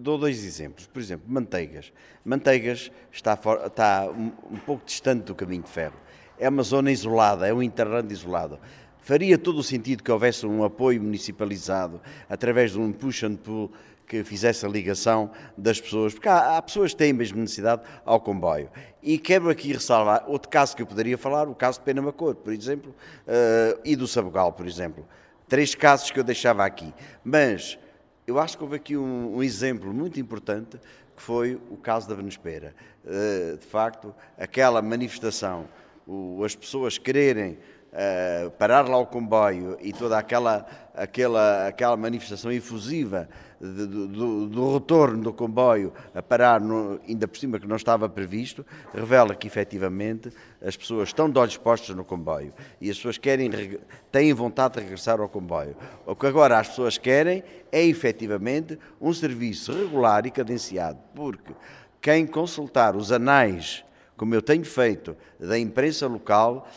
dou 0.00 0.18
dois 0.18 0.44
exemplos. 0.44 0.86
Por 0.86 1.00
exemplo, 1.00 1.26
Manteigas. 1.28 1.92
Manteigas 2.24 2.90
está, 3.12 3.36
for, 3.36 3.62
está 3.66 4.08
um, 4.10 4.32
um, 4.50 4.56
pouco 4.56 4.84
distante 4.84 5.24
do 5.24 5.34
caminho 5.34 5.62
de 5.62 5.70
ferro. 5.70 5.96
É 6.38 6.48
uma 6.48 6.62
zona 6.62 6.90
isolada, 6.90 7.46
é 7.46 7.52
um 7.52 7.62
interrando 7.62 8.12
isolado. 8.12 8.58
Faria 9.00 9.36
todo 9.36 9.58
o 9.58 9.62
sentido 9.62 10.02
que 10.02 10.10
houvesse 10.10 10.46
um 10.46 10.64
apoio 10.64 11.02
municipalizado 11.02 12.00
através 12.28 12.72
de 12.72 12.80
um 12.80 12.90
push 12.90 13.24
and 13.24 13.36
pull 13.36 13.70
que 14.06 14.22
fizesse 14.22 14.64
a 14.64 14.68
ligação 14.68 15.30
das 15.56 15.80
pessoas, 15.80 16.12
porque 16.12 16.28
há, 16.28 16.56
há, 16.56 16.62
pessoas 16.62 16.92
que 16.92 16.98
têm 16.98 17.12
mesmo 17.12 17.40
necessidade 17.40 17.82
ao 18.04 18.20
comboio. 18.20 18.68
E 19.02 19.18
quero 19.18 19.48
aqui 19.48 19.72
ressalvar 19.72 20.24
outro 20.26 20.48
caso 20.48 20.76
que 20.76 20.82
eu 20.82 20.86
poderia 20.86 21.16
falar, 21.16 21.48
o 21.48 21.54
caso 21.54 21.78
de 21.78 21.84
Penamacor, 21.84 22.34
por 22.34 22.52
exemplo, 22.52 22.94
uh, 23.26 23.80
e 23.84 23.96
do 23.96 24.06
Sabugal, 24.06 24.52
por 24.52 24.66
exemplo. 24.66 25.06
Três 25.48 25.74
casos 25.74 26.10
que 26.10 26.18
eu 26.18 26.24
deixava 26.24 26.64
aqui. 26.64 26.92
Mas 27.22 27.78
eu 28.26 28.38
acho 28.38 28.56
que 28.56 28.62
houve 28.62 28.76
aqui 28.76 28.96
um, 28.96 29.36
um 29.36 29.42
exemplo 29.42 29.92
muito 29.92 30.18
importante 30.18 30.78
que 31.14 31.22
foi 31.22 31.60
o 31.70 31.76
caso 31.76 32.08
da 32.08 32.14
Benespera. 32.14 32.74
Uh, 33.04 33.56
de 33.56 33.66
facto, 33.66 34.14
aquela 34.38 34.82
manifestação, 34.82 35.66
o, 36.06 36.42
as 36.44 36.56
pessoas 36.56 36.98
quererem 36.98 37.58
uh, 37.92 38.50
parar 38.52 38.88
lá 38.88 38.98
o 38.98 39.06
comboio 39.06 39.76
e 39.80 39.92
toda 39.92 40.18
aquela, 40.18 40.66
aquela, 40.94 41.68
aquela 41.68 41.96
manifestação 41.96 42.50
efusiva 42.50 43.28
de, 43.72 43.86
do, 43.86 44.46
do, 44.46 44.74
retorno 44.74 45.22
do 45.22 45.32
comboio 45.32 45.92
a 46.14 46.22
parar, 46.22 46.60
no, 46.60 47.00
ainda 47.08 47.26
por 47.26 47.38
cima 47.38 47.58
que 47.58 47.66
não 47.66 47.76
estava 47.76 48.08
previsto, 48.08 48.64
revela 48.92 49.34
que 49.34 49.46
efetivamente 49.46 50.30
as 50.62 50.76
pessoas 50.76 51.08
estão 51.08 51.30
de 51.30 51.38
olhos 51.38 51.56
postos 51.56 51.94
no 51.94 52.04
comboio 52.04 52.52
e 52.80 52.90
as 52.90 52.96
pessoas 52.96 53.16
querem, 53.16 53.50
têm 54.12 54.32
vontade 54.34 54.74
de 54.74 54.80
regressar 54.80 55.20
ao 55.20 55.28
comboio. 55.28 55.76
O 56.04 56.14
que 56.14 56.26
agora 56.26 56.58
as 56.58 56.68
pessoas 56.68 56.98
querem 56.98 57.42
é 57.72 57.82
efetivamente 57.82 58.78
um 59.00 59.12
serviço 59.14 59.72
regular 59.72 60.26
e 60.26 60.30
cadenciado, 60.30 60.98
porque 61.14 61.52
quem 62.00 62.26
consultar 62.26 62.94
os 62.94 63.10
anais, 63.10 63.82
como 64.16 64.34
eu 64.34 64.42
tenho 64.42 64.64
feito, 64.64 65.16
da 65.40 65.58
imprensa 65.58 66.06
local, 66.06 66.68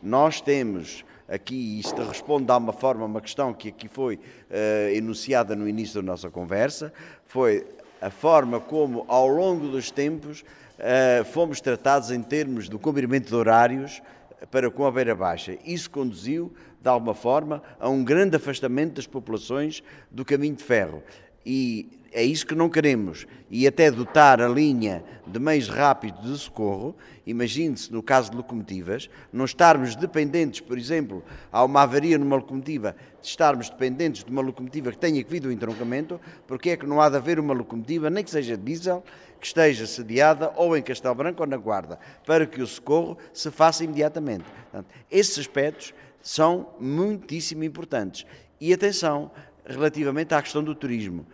nós 0.00 0.40
temos 0.40 1.04
aqui, 1.28 1.80
isto 1.80 2.02
responde 2.02 2.46
de 2.46 2.52
uma 2.52 2.72
forma 2.72 3.02
a 3.02 3.06
uma 3.06 3.20
questão 3.20 3.52
que 3.52 3.68
aqui 3.68 3.88
foi 3.88 4.16
uh, 4.16 4.94
enunciada 4.94 5.56
no 5.56 5.68
início 5.68 6.00
da 6.00 6.06
nossa 6.06 6.30
conversa, 6.30 6.92
foi 7.26 7.66
a 8.00 8.10
forma 8.10 8.60
como, 8.60 9.04
ao 9.08 9.26
longo 9.26 9.68
dos 9.68 9.90
tempos, 9.90 10.42
uh, 10.78 11.24
fomos 11.24 11.60
tratados 11.60 12.10
em 12.10 12.22
termos 12.22 12.68
do 12.68 12.78
cumprimento 12.78 13.28
de 13.28 13.34
horários 13.34 14.02
para 14.50 14.70
com 14.70 14.86
a 14.86 14.90
Beira 14.90 15.14
Baixa. 15.14 15.58
Isso 15.64 15.90
conduziu, 15.90 16.52
de 16.80 16.88
alguma 16.88 17.14
forma, 17.14 17.62
a 17.80 17.88
um 17.88 18.04
grande 18.04 18.36
afastamento 18.36 18.94
das 18.94 19.06
populações 19.06 19.82
do 20.10 20.24
caminho 20.24 20.54
de 20.54 20.62
ferro. 20.62 21.02
E 21.44 22.00
é 22.16 22.24
isso 22.24 22.46
que 22.46 22.54
não 22.54 22.70
queremos. 22.70 23.26
E 23.50 23.66
até 23.66 23.90
dotar 23.90 24.40
a 24.40 24.48
linha 24.48 25.04
de 25.26 25.38
meios 25.38 25.68
rápidos 25.68 26.32
de 26.32 26.38
socorro, 26.38 26.96
imagine-se 27.26 27.92
no 27.92 28.02
caso 28.02 28.30
de 28.30 28.38
locomotivas, 28.38 29.10
não 29.30 29.44
estarmos 29.44 29.94
dependentes, 29.94 30.60
por 30.60 30.78
exemplo, 30.78 31.22
há 31.52 31.62
uma 31.62 31.82
avaria 31.82 32.16
numa 32.16 32.36
locomotiva, 32.36 32.96
de 33.20 33.28
estarmos 33.28 33.68
dependentes 33.68 34.24
de 34.24 34.30
uma 34.30 34.40
locomotiva 34.40 34.90
que 34.90 34.96
tenha 34.96 35.22
que 35.22 35.30
vir 35.30 35.40
do 35.40 35.52
entroncamento, 35.52 36.18
porque 36.46 36.70
é 36.70 36.76
que 36.78 36.86
não 36.86 37.02
há 37.02 37.10
de 37.10 37.16
haver 37.16 37.38
uma 37.38 37.52
locomotiva, 37.52 38.08
nem 38.08 38.24
que 38.24 38.30
seja 38.30 38.56
diesel, 38.56 39.04
que 39.38 39.46
esteja 39.46 39.86
sediada 39.86 40.50
ou 40.56 40.74
em 40.74 40.82
Castelo 40.82 41.14
Branco 41.14 41.42
ou 41.42 41.46
na 41.46 41.58
Guarda, 41.58 41.98
para 42.24 42.46
que 42.46 42.62
o 42.62 42.66
socorro 42.66 43.18
se 43.30 43.50
faça 43.50 43.84
imediatamente. 43.84 44.44
Portanto, 44.70 44.88
esses 45.10 45.38
aspectos 45.38 45.92
são 46.22 46.70
muitíssimo 46.80 47.62
importantes. 47.62 48.24
E 48.58 48.72
atenção, 48.72 49.30
relativamente 49.66 50.32
à 50.32 50.40
questão 50.40 50.64
do 50.64 50.74
turismo. 50.74 51.26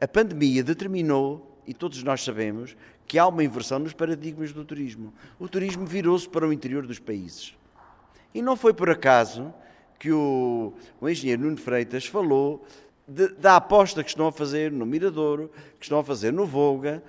A 0.00 0.08
pandemia 0.08 0.62
determinou, 0.62 1.60
e 1.66 1.72
todos 1.72 2.02
nós 2.02 2.22
sabemos, 2.22 2.76
que 3.06 3.18
há 3.18 3.26
uma 3.26 3.44
inversão 3.44 3.78
nos 3.78 3.92
paradigmas 3.92 4.52
do 4.52 4.64
turismo. 4.64 5.12
O 5.38 5.48
turismo 5.48 5.86
virou-se 5.86 6.28
para 6.28 6.46
o 6.46 6.52
interior 6.52 6.86
dos 6.86 6.98
países. 6.98 7.56
E 8.34 8.42
não 8.42 8.56
foi 8.56 8.74
por 8.74 8.90
acaso 8.90 9.52
que 9.98 10.10
o, 10.10 10.72
o 11.00 11.08
engenheiro 11.08 11.42
Nuno 11.42 11.56
Freitas 11.56 12.06
falou 12.06 12.66
de, 13.06 13.28
da 13.28 13.56
aposta 13.56 14.02
que 14.02 14.10
estão 14.10 14.26
a 14.26 14.32
fazer 14.32 14.72
no 14.72 14.84
Miradouro, 14.84 15.50
que 15.78 15.84
estão 15.84 15.98
a 15.98 16.04
fazer 16.04 16.32
no 16.32 16.46
Volga, 16.46 17.02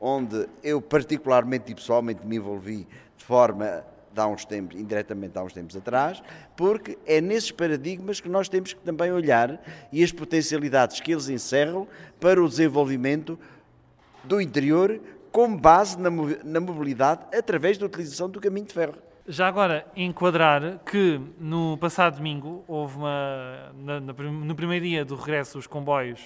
onde 0.00 0.48
eu 0.62 0.80
particularmente 0.80 1.72
e 1.72 1.74
pessoalmente 1.74 2.24
me 2.26 2.36
envolvi 2.36 2.86
de 3.16 3.24
forma 3.24 3.84
há 4.18 4.26
uns 4.26 4.44
tempos, 4.44 4.78
indiretamente 4.78 5.38
há 5.38 5.42
uns 5.42 5.52
tempos 5.52 5.76
atrás, 5.76 6.22
porque 6.56 6.98
é 7.06 7.20
nesses 7.20 7.50
paradigmas 7.50 8.20
que 8.20 8.28
nós 8.28 8.48
temos 8.48 8.72
que 8.72 8.80
também 8.80 9.12
olhar 9.12 9.60
e 9.92 10.02
as 10.02 10.12
potencialidades 10.12 11.00
que 11.00 11.12
eles 11.12 11.28
encerram 11.28 11.86
para 12.20 12.42
o 12.42 12.48
desenvolvimento 12.48 13.38
do 14.24 14.40
interior 14.40 15.00
com 15.30 15.56
base 15.56 15.98
na, 15.98 16.10
na 16.44 16.60
mobilidade 16.60 17.26
através 17.36 17.78
da 17.78 17.86
utilização 17.86 18.28
do 18.28 18.40
caminho 18.40 18.66
de 18.66 18.74
ferro. 18.74 18.94
Já 19.26 19.46
agora, 19.46 19.86
enquadrar 19.94 20.78
que 20.86 21.20
no 21.38 21.76
passado 21.76 22.16
domingo 22.16 22.64
houve 22.66 22.96
uma. 22.96 23.70
No 23.74 24.54
primeiro 24.54 24.86
dia 24.86 25.04
do 25.04 25.16
regresso 25.16 25.58
dos 25.58 25.66
comboios 25.66 26.18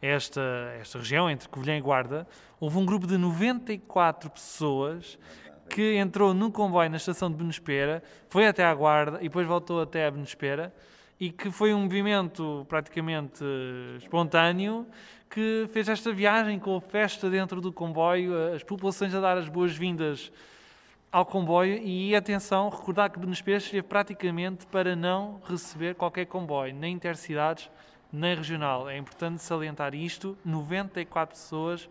a 0.00 0.06
esta, 0.06 0.40
esta 0.80 0.98
região, 0.98 1.28
entre 1.28 1.48
Covilhã 1.48 1.76
e 1.76 1.80
Guarda, 1.80 2.28
houve 2.60 2.78
um 2.78 2.86
grupo 2.86 3.04
de 3.04 3.18
94 3.18 4.30
pessoas 4.30 5.18
que 5.70 5.94
entrou 5.96 6.34
no 6.34 6.50
comboio 6.50 6.90
na 6.90 6.96
estação 6.96 7.30
de 7.30 7.36
Benespera, 7.36 8.02
foi 8.28 8.46
até 8.46 8.64
à 8.64 8.74
Guarda 8.74 9.18
e 9.20 9.24
depois 9.24 9.46
voltou 9.46 9.80
até 9.80 10.04
a 10.04 10.10
Benespera 10.10 10.74
e 11.18 11.30
que 11.30 11.50
foi 11.50 11.72
um 11.72 11.82
movimento 11.82 12.66
praticamente 12.68 13.44
espontâneo 13.98 14.86
que 15.30 15.68
fez 15.72 15.88
esta 15.88 16.12
viagem 16.12 16.58
com 16.58 16.76
a 16.76 16.80
festa 16.80 17.30
dentro 17.30 17.60
do 17.60 17.72
comboio, 17.72 18.52
as 18.52 18.64
populações 18.64 19.14
a 19.14 19.20
dar 19.20 19.38
as 19.38 19.48
boas-vindas 19.48 20.32
ao 21.12 21.24
comboio 21.24 21.78
e 21.78 22.16
atenção, 22.16 22.68
recordar 22.68 23.10
que 23.10 23.20
Benespera 23.20 23.58
esteve 23.58 23.82
praticamente 23.82 24.66
para 24.66 24.96
não 24.96 25.40
receber 25.44 25.94
qualquer 25.94 26.26
comboio, 26.26 26.74
nem 26.74 26.94
intercidades, 26.94 27.70
nem 28.12 28.34
regional. 28.34 28.88
É 28.88 28.96
importante 28.96 29.40
salientar 29.40 29.94
isto, 29.94 30.36
94 30.44 31.36
pessoas 31.36 31.88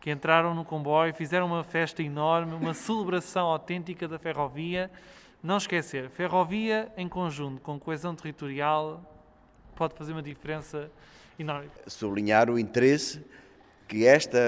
que 0.00 0.10
entraram 0.10 0.54
no 0.54 0.64
comboio, 0.64 1.12
fizeram 1.14 1.46
uma 1.46 1.64
festa 1.64 2.02
enorme, 2.02 2.54
uma 2.54 2.74
celebração 2.74 3.46
autêntica 3.46 4.06
da 4.06 4.18
ferrovia. 4.18 4.90
Não 5.42 5.56
esquecer, 5.56 6.08
ferrovia 6.10 6.92
em 6.96 7.08
conjunto 7.08 7.60
com 7.60 7.78
coesão 7.78 8.14
territorial 8.14 9.00
pode 9.76 9.94
fazer 9.94 10.12
uma 10.12 10.22
diferença 10.22 10.90
enorme. 11.38 11.70
Sublinhar 11.86 12.50
o 12.50 12.58
interesse 12.58 13.22
que 13.86 14.06
esta, 14.06 14.38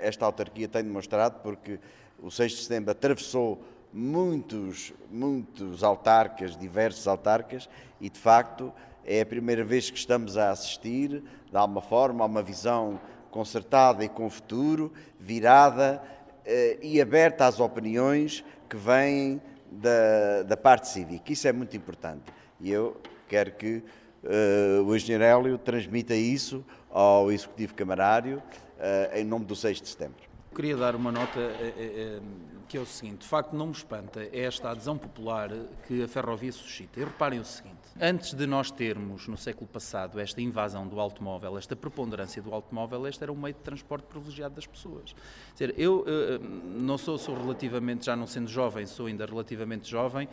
esta 0.00 0.26
autarquia 0.26 0.68
tem 0.68 0.84
demonstrado, 0.84 1.40
porque 1.40 1.80
o 2.22 2.30
6 2.30 2.52
de 2.52 2.58
setembro 2.58 2.92
atravessou 2.92 3.64
muitos, 3.92 4.92
muitos 5.10 5.82
autarcas, 5.82 6.56
diversos 6.56 7.08
autarcas, 7.08 7.68
e 8.00 8.08
de 8.08 8.18
facto 8.18 8.72
é 9.04 9.22
a 9.22 9.26
primeira 9.26 9.64
vez 9.64 9.90
que 9.90 9.98
estamos 9.98 10.36
a 10.36 10.50
assistir, 10.50 11.22
de 11.50 11.56
alguma 11.56 11.80
forma, 11.80 12.24
a 12.24 12.26
uma 12.26 12.42
visão 12.42 13.00
concertada 13.34 14.04
e 14.04 14.08
com 14.08 14.30
futuro, 14.30 14.92
virada 15.18 16.00
eh, 16.46 16.78
e 16.80 17.00
aberta 17.00 17.46
às 17.46 17.58
opiniões 17.58 18.44
que 18.68 18.76
vêm 18.76 19.42
da, 19.68 20.44
da 20.44 20.56
parte 20.56 20.86
cívica. 20.86 21.32
Isso 21.32 21.48
é 21.48 21.52
muito 21.52 21.76
importante. 21.76 22.22
E 22.60 22.70
eu 22.70 22.96
quero 23.28 23.50
que 23.50 23.82
uh, 24.22 24.84
o 24.84 24.94
engenheiro 24.94 25.24
Hélio 25.24 25.58
transmita 25.58 26.14
isso 26.14 26.64
ao 26.88 27.32
Executivo 27.32 27.74
Camarário 27.74 28.38
uh, 28.38 29.18
em 29.18 29.24
nome 29.24 29.44
do 29.44 29.56
6 29.56 29.80
de 29.80 29.88
setembro. 29.88 30.33
Queria 30.54 30.76
dar 30.76 30.94
uma 30.94 31.10
nota 31.10 31.40
uh, 31.40 32.22
que 32.68 32.76
é 32.76 32.80
o 32.80 32.86
seguinte: 32.86 33.22
de 33.22 33.26
facto, 33.26 33.54
não 33.54 33.66
me 33.66 33.72
espanta 33.72 34.28
esta 34.32 34.70
adesão 34.70 34.96
popular 34.96 35.50
que 35.86 36.02
a 36.02 36.08
ferrovia 36.08 36.52
suscita. 36.52 37.00
E 37.00 37.04
reparem 37.04 37.40
o 37.40 37.44
seguinte: 37.44 37.78
antes 38.00 38.34
de 38.34 38.46
nós 38.46 38.70
termos, 38.70 39.26
no 39.26 39.36
século 39.36 39.66
passado, 39.66 40.20
esta 40.20 40.40
invasão 40.40 40.86
do 40.86 41.00
automóvel, 41.00 41.58
esta 41.58 41.74
preponderância 41.74 42.40
do 42.40 42.54
automóvel, 42.54 43.06
este 43.06 43.22
era 43.22 43.32
um 43.32 43.36
meio 43.36 43.54
de 43.54 43.60
transporte 43.60 44.04
privilegiado 44.04 44.54
das 44.54 44.66
pessoas. 44.66 45.14
Quer 45.56 45.72
dizer, 45.72 45.80
eu 45.80 46.04
não 46.64 46.96
sou, 46.96 47.18
sou 47.18 47.36
relativamente, 47.36 48.06
já 48.06 48.16
não 48.16 48.26
sendo 48.26 48.48
jovem, 48.48 48.86
sou 48.86 49.06
ainda 49.06 49.26
relativamente 49.26 49.90
jovem. 49.90 50.28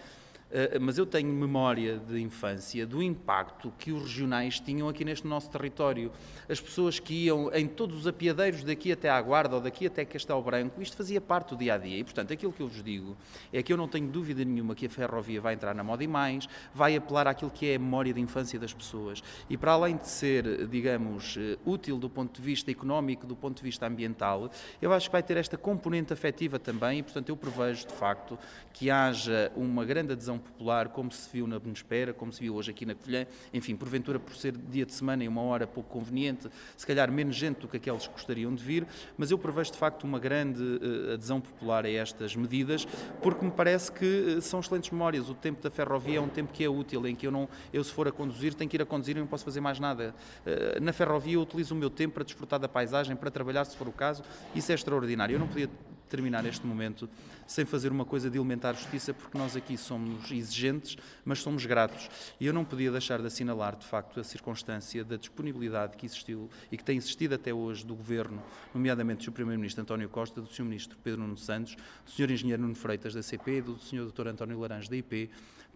Eh, 0.51 0.77
mas 0.79 0.97
eu 0.97 1.05
tenho 1.05 1.31
memória 1.31 1.97
de 1.97 2.19
infância 2.19 2.85
do 2.85 3.01
impacto 3.01 3.71
que 3.79 3.91
os 3.91 4.03
regionais 4.03 4.59
tinham 4.59 4.89
aqui 4.89 5.05
neste 5.05 5.25
nosso 5.25 5.49
território. 5.49 6.11
As 6.49 6.59
pessoas 6.59 6.99
que 6.99 7.25
iam 7.25 7.49
em 7.53 7.67
todos 7.67 7.97
os 7.97 8.07
apiadeiros 8.07 8.63
daqui 8.63 8.91
até 8.91 9.09
à 9.09 9.21
Guarda 9.21 9.55
ou 9.55 9.61
daqui 9.61 9.87
até 9.87 10.03
Castelo 10.03 10.41
Branco, 10.41 10.81
isto 10.81 10.97
fazia 10.97 11.21
parte 11.21 11.51
do 11.51 11.57
dia 11.57 11.75
a 11.75 11.77
dia. 11.77 11.97
E, 11.97 12.03
portanto, 12.03 12.33
aquilo 12.33 12.51
que 12.51 12.61
eu 12.61 12.67
vos 12.67 12.83
digo 12.83 13.15
é 13.53 13.63
que 13.63 13.71
eu 13.71 13.77
não 13.77 13.87
tenho 13.87 14.07
dúvida 14.07 14.43
nenhuma 14.43 14.75
que 14.75 14.87
a 14.87 14.89
ferrovia 14.89 15.39
vai 15.39 15.53
entrar 15.53 15.73
na 15.73 15.83
moda 15.83 16.03
e 16.03 16.07
mais, 16.07 16.49
vai 16.73 16.97
apelar 16.97 17.27
àquilo 17.27 17.49
que 17.49 17.69
é 17.69 17.75
a 17.75 17.79
memória 17.79 18.13
de 18.13 18.19
infância 18.19 18.59
das 18.59 18.73
pessoas. 18.73 19.23
E 19.49 19.55
para 19.55 19.71
além 19.71 19.95
de 19.95 20.09
ser, 20.09 20.67
digamos, 20.67 21.37
eh, 21.37 21.57
útil 21.65 21.97
do 21.97 22.09
ponto 22.09 22.41
de 22.41 22.45
vista 22.45 22.69
económico, 22.69 23.25
do 23.25 23.35
ponto 23.37 23.57
de 23.57 23.63
vista 23.63 23.87
ambiental, 23.87 24.51
eu 24.81 24.91
acho 24.91 25.07
que 25.07 25.13
vai 25.13 25.23
ter 25.23 25.37
esta 25.37 25.57
componente 25.57 26.11
afetiva 26.11 26.59
também 26.59 26.99
e, 26.99 27.03
portanto, 27.03 27.29
eu 27.29 27.37
prevejo 27.37 27.87
de 27.87 27.93
facto 27.93 28.37
que 28.73 28.89
haja 28.89 29.51
uma 29.55 29.85
grande 29.85 30.11
adesão 30.11 30.40
popular, 30.41 30.89
como 30.89 31.11
se 31.11 31.29
viu 31.31 31.47
na 31.47 31.59
Benespera, 31.59 32.13
como 32.13 32.33
se 32.33 32.41
viu 32.41 32.55
hoje 32.55 32.71
aqui 32.71 32.85
na 32.85 32.95
Covilhã, 32.95 33.25
enfim, 33.53 33.75
porventura 33.75 34.19
por 34.19 34.35
ser 34.35 34.55
dia 34.57 34.85
de 34.85 34.93
semana 34.93 35.23
e 35.23 35.27
uma 35.27 35.41
hora 35.41 35.65
pouco 35.65 35.89
conveniente, 35.89 36.49
se 36.75 36.85
calhar 36.85 37.11
menos 37.11 37.35
gente 37.35 37.59
do 37.59 37.67
que 37.67 37.77
aqueles 37.77 38.07
que 38.07 38.13
gostariam 38.13 38.53
de 38.53 38.63
vir, 38.63 38.85
mas 39.17 39.31
eu 39.31 39.37
prevejo 39.37 39.71
de 39.71 39.77
facto 39.77 40.03
uma 40.03 40.19
grande 40.19 40.61
uh, 40.61 41.13
adesão 41.13 41.39
popular 41.39 41.85
a 41.85 41.89
estas 41.89 42.35
medidas, 42.35 42.85
porque 43.21 43.45
me 43.45 43.51
parece 43.51 43.91
que 43.91 44.05
uh, 44.05 44.41
são 44.41 44.59
excelentes 44.59 44.89
memórias. 44.91 45.29
O 45.29 45.33
tempo 45.33 45.61
da 45.61 45.69
ferrovia 45.69 46.17
é 46.17 46.21
um 46.21 46.29
tempo 46.29 46.51
que 46.51 46.63
é 46.63 46.69
útil, 46.69 47.07
em 47.07 47.15
que 47.15 47.27
eu, 47.27 47.31
não, 47.31 47.47
eu 47.71 47.83
se 47.83 47.91
for 47.91 48.07
a 48.07 48.11
conduzir, 48.11 48.53
tenho 48.53 48.69
que 48.69 48.77
ir 48.77 48.81
a 48.81 48.85
conduzir 48.85 49.15
e 49.15 49.19
não 49.19 49.27
posso 49.27 49.45
fazer 49.45 49.61
mais 49.61 49.79
nada. 49.79 50.13
Uh, 50.45 50.81
na 50.81 50.93
ferrovia 50.93 51.35
eu 51.35 51.41
utilizo 51.41 51.73
o 51.73 51.77
meu 51.77 51.89
tempo 51.89 52.15
para 52.15 52.23
desfrutar 52.23 52.59
da 52.59 52.67
paisagem, 52.67 53.15
para 53.15 53.31
trabalhar, 53.31 53.65
se 53.65 53.75
for 53.75 53.87
o 53.87 53.91
caso, 53.91 54.23
isso 54.55 54.71
é 54.71 54.75
extraordinário. 54.75 55.35
Eu 55.35 55.39
não 55.39 55.47
podia 55.47 55.69
terminar 56.11 56.45
este 56.45 56.67
momento 56.67 57.09
sem 57.47 57.65
fazer 57.65 57.91
uma 57.91 58.05
coisa 58.05 58.29
de 58.29 58.37
elementar 58.37 58.75
justiça, 58.75 59.13
porque 59.13 59.37
nós 59.37 59.55
aqui 59.55 59.77
somos 59.77 60.29
exigentes, 60.29 60.97
mas 61.25 61.39
somos 61.39 61.65
gratos. 61.65 62.09
E 62.39 62.45
eu 62.45 62.53
não 62.53 62.63
podia 62.63 62.91
deixar 62.91 63.19
de 63.19 63.27
assinalar, 63.27 63.75
de 63.75 63.85
facto, 63.85 64.19
a 64.19 64.23
circunstância 64.23 65.03
da 65.03 65.15
disponibilidade 65.15 65.97
que 65.97 66.05
existiu 66.05 66.49
e 66.71 66.77
que 66.77 66.83
tem 66.83 66.97
existido 66.97 67.35
até 67.35 67.53
hoje 67.53 67.85
do 67.85 67.95
Governo, 67.95 68.41
nomeadamente 68.73 69.25
do 69.25 69.31
Primeiro-Ministro 69.31 69.81
António 69.81 70.09
Costa, 70.09 70.41
do 70.41 70.47
Sr. 70.47 70.63
Ministro 70.63 70.97
Pedro 71.03 71.21
Nuno 71.21 71.37
Santos, 71.37 71.75
do 72.05 72.11
Sr. 72.11 72.31
Engenheiro 72.31 72.61
Nuno 72.61 72.75
Freitas 72.75 73.13
da 73.13 73.23
CP 73.23 73.61
do 73.61 73.79
Sr. 73.79 74.11
Dr. 74.11 74.27
António 74.27 74.59
Laranjo 74.59 74.89
da 74.89 74.97
IP, 74.97 75.29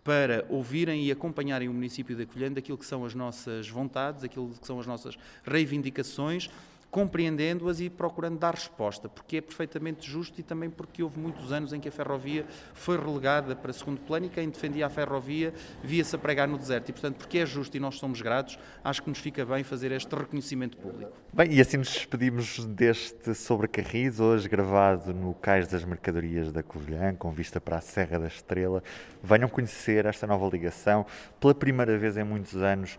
para 0.04 0.46
ouvirem 0.50 1.04
e 1.04 1.12
acompanharem 1.12 1.68
o 1.68 1.74
município 1.74 2.16
de 2.16 2.28
Colhã 2.28 2.52
daquilo 2.52 2.78
que 2.78 2.86
são 2.86 3.04
as 3.04 3.16
nossas 3.16 3.68
vontades, 3.68 4.24
aquilo 4.24 4.50
que 4.50 4.68
são 4.68 4.80
as 4.80 4.86
nossas 4.86 5.18
reivindicações, 5.44 6.48
compreendendo-as 6.96 7.82
e 7.82 7.90
procurando 7.90 8.40
dar 8.40 8.54
resposta, 8.54 9.10
porque 9.10 9.36
é 9.36 9.42
perfeitamente 9.42 10.10
justo 10.10 10.40
e 10.40 10.44
também 10.44 10.70
porque 10.70 11.04
houve 11.04 11.20
muitos 11.20 11.52
anos 11.52 11.74
em 11.74 11.80
que 11.82 11.90
a 11.90 11.92
ferrovia 11.92 12.46
foi 12.74 12.98
relegada 12.98 13.54
para 13.54 13.74
segundo 13.74 14.00
plano 14.00 14.28
e 14.28 14.30
quem 14.30 14.48
defendia 14.48 14.86
a 14.86 14.90
ferrovia 14.90 15.54
via-se 15.84 16.16
a 16.16 16.18
pregar 16.18 16.48
no 16.48 16.58
deserto. 16.58 16.88
E, 16.88 16.94
portanto, 16.94 17.18
porque 17.18 17.40
é 17.40 17.46
justo 17.46 17.76
e 17.76 17.82
nós 17.82 17.96
somos 17.96 18.22
gratos, 18.22 18.58
acho 18.82 19.04
que 19.04 19.10
nos 19.10 19.20
fica 19.20 19.46
bem 19.46 19.62
fazer 19.62 19.92
este 19.92 20.16
reconhecimento 20.16 20.78
público. 20.78 21.12
Bem, 21.34 21.52
e 21.52 21.60
assim 21.60 21.76
nos 21.76 21.92
despedimos 21.92 22.64
deste 22.64 23.36
Sobre 23.36 23.68
Carris, 23.68 24.22
hoje 24.22 24.48
gravado 24.48 25.14
no 25.14 25.34
Cais 25.34 25.68
das 25.68 25.84
Mercadorias 25.84 26.50
da 26.54 26.64
Covilhã, 26.64 27.14
com 27.14 27.30
vista 27.30 27.60
para 27.60 27.76
a 27.76 27.82
Serra 27.82 28.20
da 28.20 28.28
Estrela. 28.28 28.82
Venham 29.22 29.50
conhecer 29.50 30.06
esta 30.06 30.26
nova 30.26 30.48
ligação. 30.48 31.06
Pela 31.42 31.54
primeira 31.54 31.98
vez 31.98 32.16
em 32.16 32.24
muitos 32.24 32.56
anos, 32.56 32.98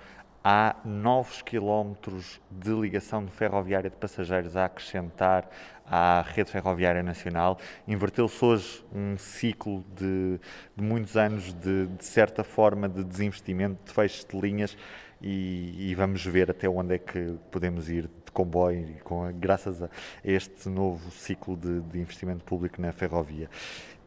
há 0.48 0.76
novos 0.84 1.42
quilómetros 1.42 2.40
de 2.48 2.70
ligação 2.70 3.26
ferroviária 3.26 3.90
de 3.90 3.96
passageiros 3.96 4.56
a 4.56 4.66
acrescentar 4.66 5.50
à 5.84 6.24
rede 6.24 6.52
ferroviária 6.52 7.02
nacional. 7.02 7.58
Inverteu-se 7.88 8.44
hoje 8.44 8.84
um 8.94 9.18
ciclo 9.18 9.84
de, 9.96 10.38
de 10.76 10.84
muitos 10.84 11.16
anos 11.16 11.52
de, 11.52 11.88
de, 11.88 12.04
certa 12.04 12.44
forma, 12.44 12.88
de 12.88 13.02
desinvestimento, 13.02 13.86
de 13.86 13.92
fecho 13.92 14.24
de 14.28 14.40
linhas 14.40 14.78
e, 15.20 15.90
e, 15.90 15.94
vamos 15.96 16.24
ver 16.24 16.48
até 16.48 16.68
onde 16.68 16.94
é 16.94 16.98
que 16.98 17.36
podemos 17.50 17.90
ir 17.90 18.02
de 18.04 18.30
comboio, 18.32 19.02
com, 19.02 19.28
graças 19.32 19.82
a 19.82 19.90
este 20.22 20.68
novo 20.68 21.10
ciclo 21.10 21.56
de, 21.56 21.80
de 21.80 21.98
investimento 21.98 22.44
público 22.44 22.80
na 22.80 22.92
ferrovia. 22.92 23.50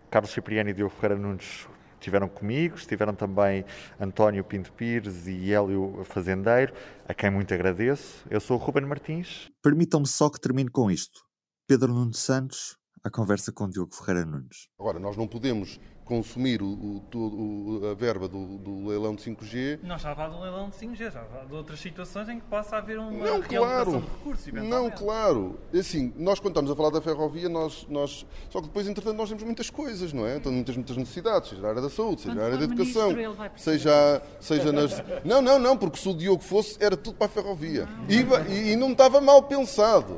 Carlos 0.10 0.32
Cipriano 0.32 0.70
e 0.70 0.74
Diogo 0.74 0.96
Ferreira 0.96 1.22
Nunes 1.22 1.68
estiveram 2.00 2.28
comigo, 2.28 2.76
estiveram 2.76 3.14
também 3.14 3.66
António 4.00 4.44
Pinto 4.44 4.72
Pires 4.72 5.28
e 5.28 5.54
Hélio 5.54 6.02
Fazendeiro, 6.06 6.74
a 7.08 7.14
quem 7.14 7.30
muito 7.30 7.54
agradeço. 7.54 8.26
Eu 8.30 8.40
sou 8.40 8.58
o 8.58 8.60
Ruben 8.60 8.86
Martins. 8.86 9.50
Permitam-me 9.62 10.08
só 10.08 10.30
que 10.30 10.40
termine 10.40 10.70
com 10.70 10.90
isto. 10.90 11.22
Pedro 11.68 11.94
Nuno 11.94 12.14
Santos, 12.14 12.78
a 13.04 13.10
conversa 13.10 13.52
com 13.52 13.70
Diogo 13.70 13.94
Ferreira 13.94 14.26
Nunes. 14.26 14.70
Agora, 14.80 14.98
nós 14.98 15.16
não 15.16 15.28
podemos 15.28 15.80
consumir 16.10 16.60
o, 16.64 17.04
o, 17.14 17.82
a 17.92 17.94
verba 17.94 18.28
do, 18.28 18.58
do, 18.58 18.88
leilão 18.88 19.14
de 19.14 19.22
5G. 19.22 19.80
Não 19.84 19.94
a 19.94 20.00
falar 20.00 20.30
do 20.30 20.42
leilão 20.42 20.68
de 20.68 20.76
5G, 20.76 21.12
já 21.12 21.22
a 21.22 21.46
de 21.46 21.54
outras 21.54 21.80
situações 21.80 22.28
em 22.30 22.40
que 22.40 22.48
possa 22.48 22.78
haver 22.78 22.98
uma 22.98 23.12
não, 23.12 23.40
claro, 23.44 23.92
de 23.92 23.98
recursos. 24.00 24.54
Não, 24.54 24.90
claro. 24.90 25.60
Assim, 25.72 26.12
nós 26.18 26.40
quando 26.40 26.54
estamos 26.54 26.72
a 26.72 26.76
falar 26.76 26.90
da 26.90 27.00
ferrovia, 27.00 27.48
nós, 27.48 27.86
nós. 27.88 28.26
Só 28.50 28.60
que 28.60 28.68
depois, 28.68 28.88
entretanto, 28.88 29.16
nós 29.16 29.30
temos 29.30 29.44
muitas 29.44 29.70
coisas, 29.70 30.12
não 30.12 30.26
é? 30.26 30.38
Então, 30.38 30.52
muitas, 30.52 30.76
muitas 30.76 30.98
necessidades, 30.98 31.50
seja 31.50 31.62
na 31.62 31.70
área 31.70 31.82
da 31.82 31.90
saúde, 31.92 32.22
seja 32.22 32.34
na 32.34 32.44
área 32.44 32.58
da 32.58 32.64
educação, 32.64 33.12
seja, 33.56 34.24
seja 34.40 34.72
nas. 34.72 35.04
Não, 35.24 35.42
não, 35.42 35.60
não, 35.60 35.78
porque 35.78 35.98
se 35.98 36.10
o 36.10 36.14
Diogo 36.14 36.42
fosse, 36.42 36.82
era 36.84 36.98
tudo 36.98 37.18
para 37.18 37.28
a 37.28 37.30
ferrovia. 37.30 37.88
E, 38.08 38.52
e, 38.52 38.72
e 38.72 38.76
não 38.76 38.94
estava 38.94 39.22
mal 39.22 39.44
pensado. 39.44 40.18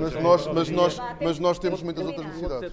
Mas 0.00 0.14
nós, 0.20 0.46
mas, 0.46 0.70
nós, 0.70 0.98
mas 1.22 1.38
nós 1.38 1.58
temos 1.58 1.82
muitas 1.82 2.04
outras 2.04 2.26
necessidades. 2.26 2.72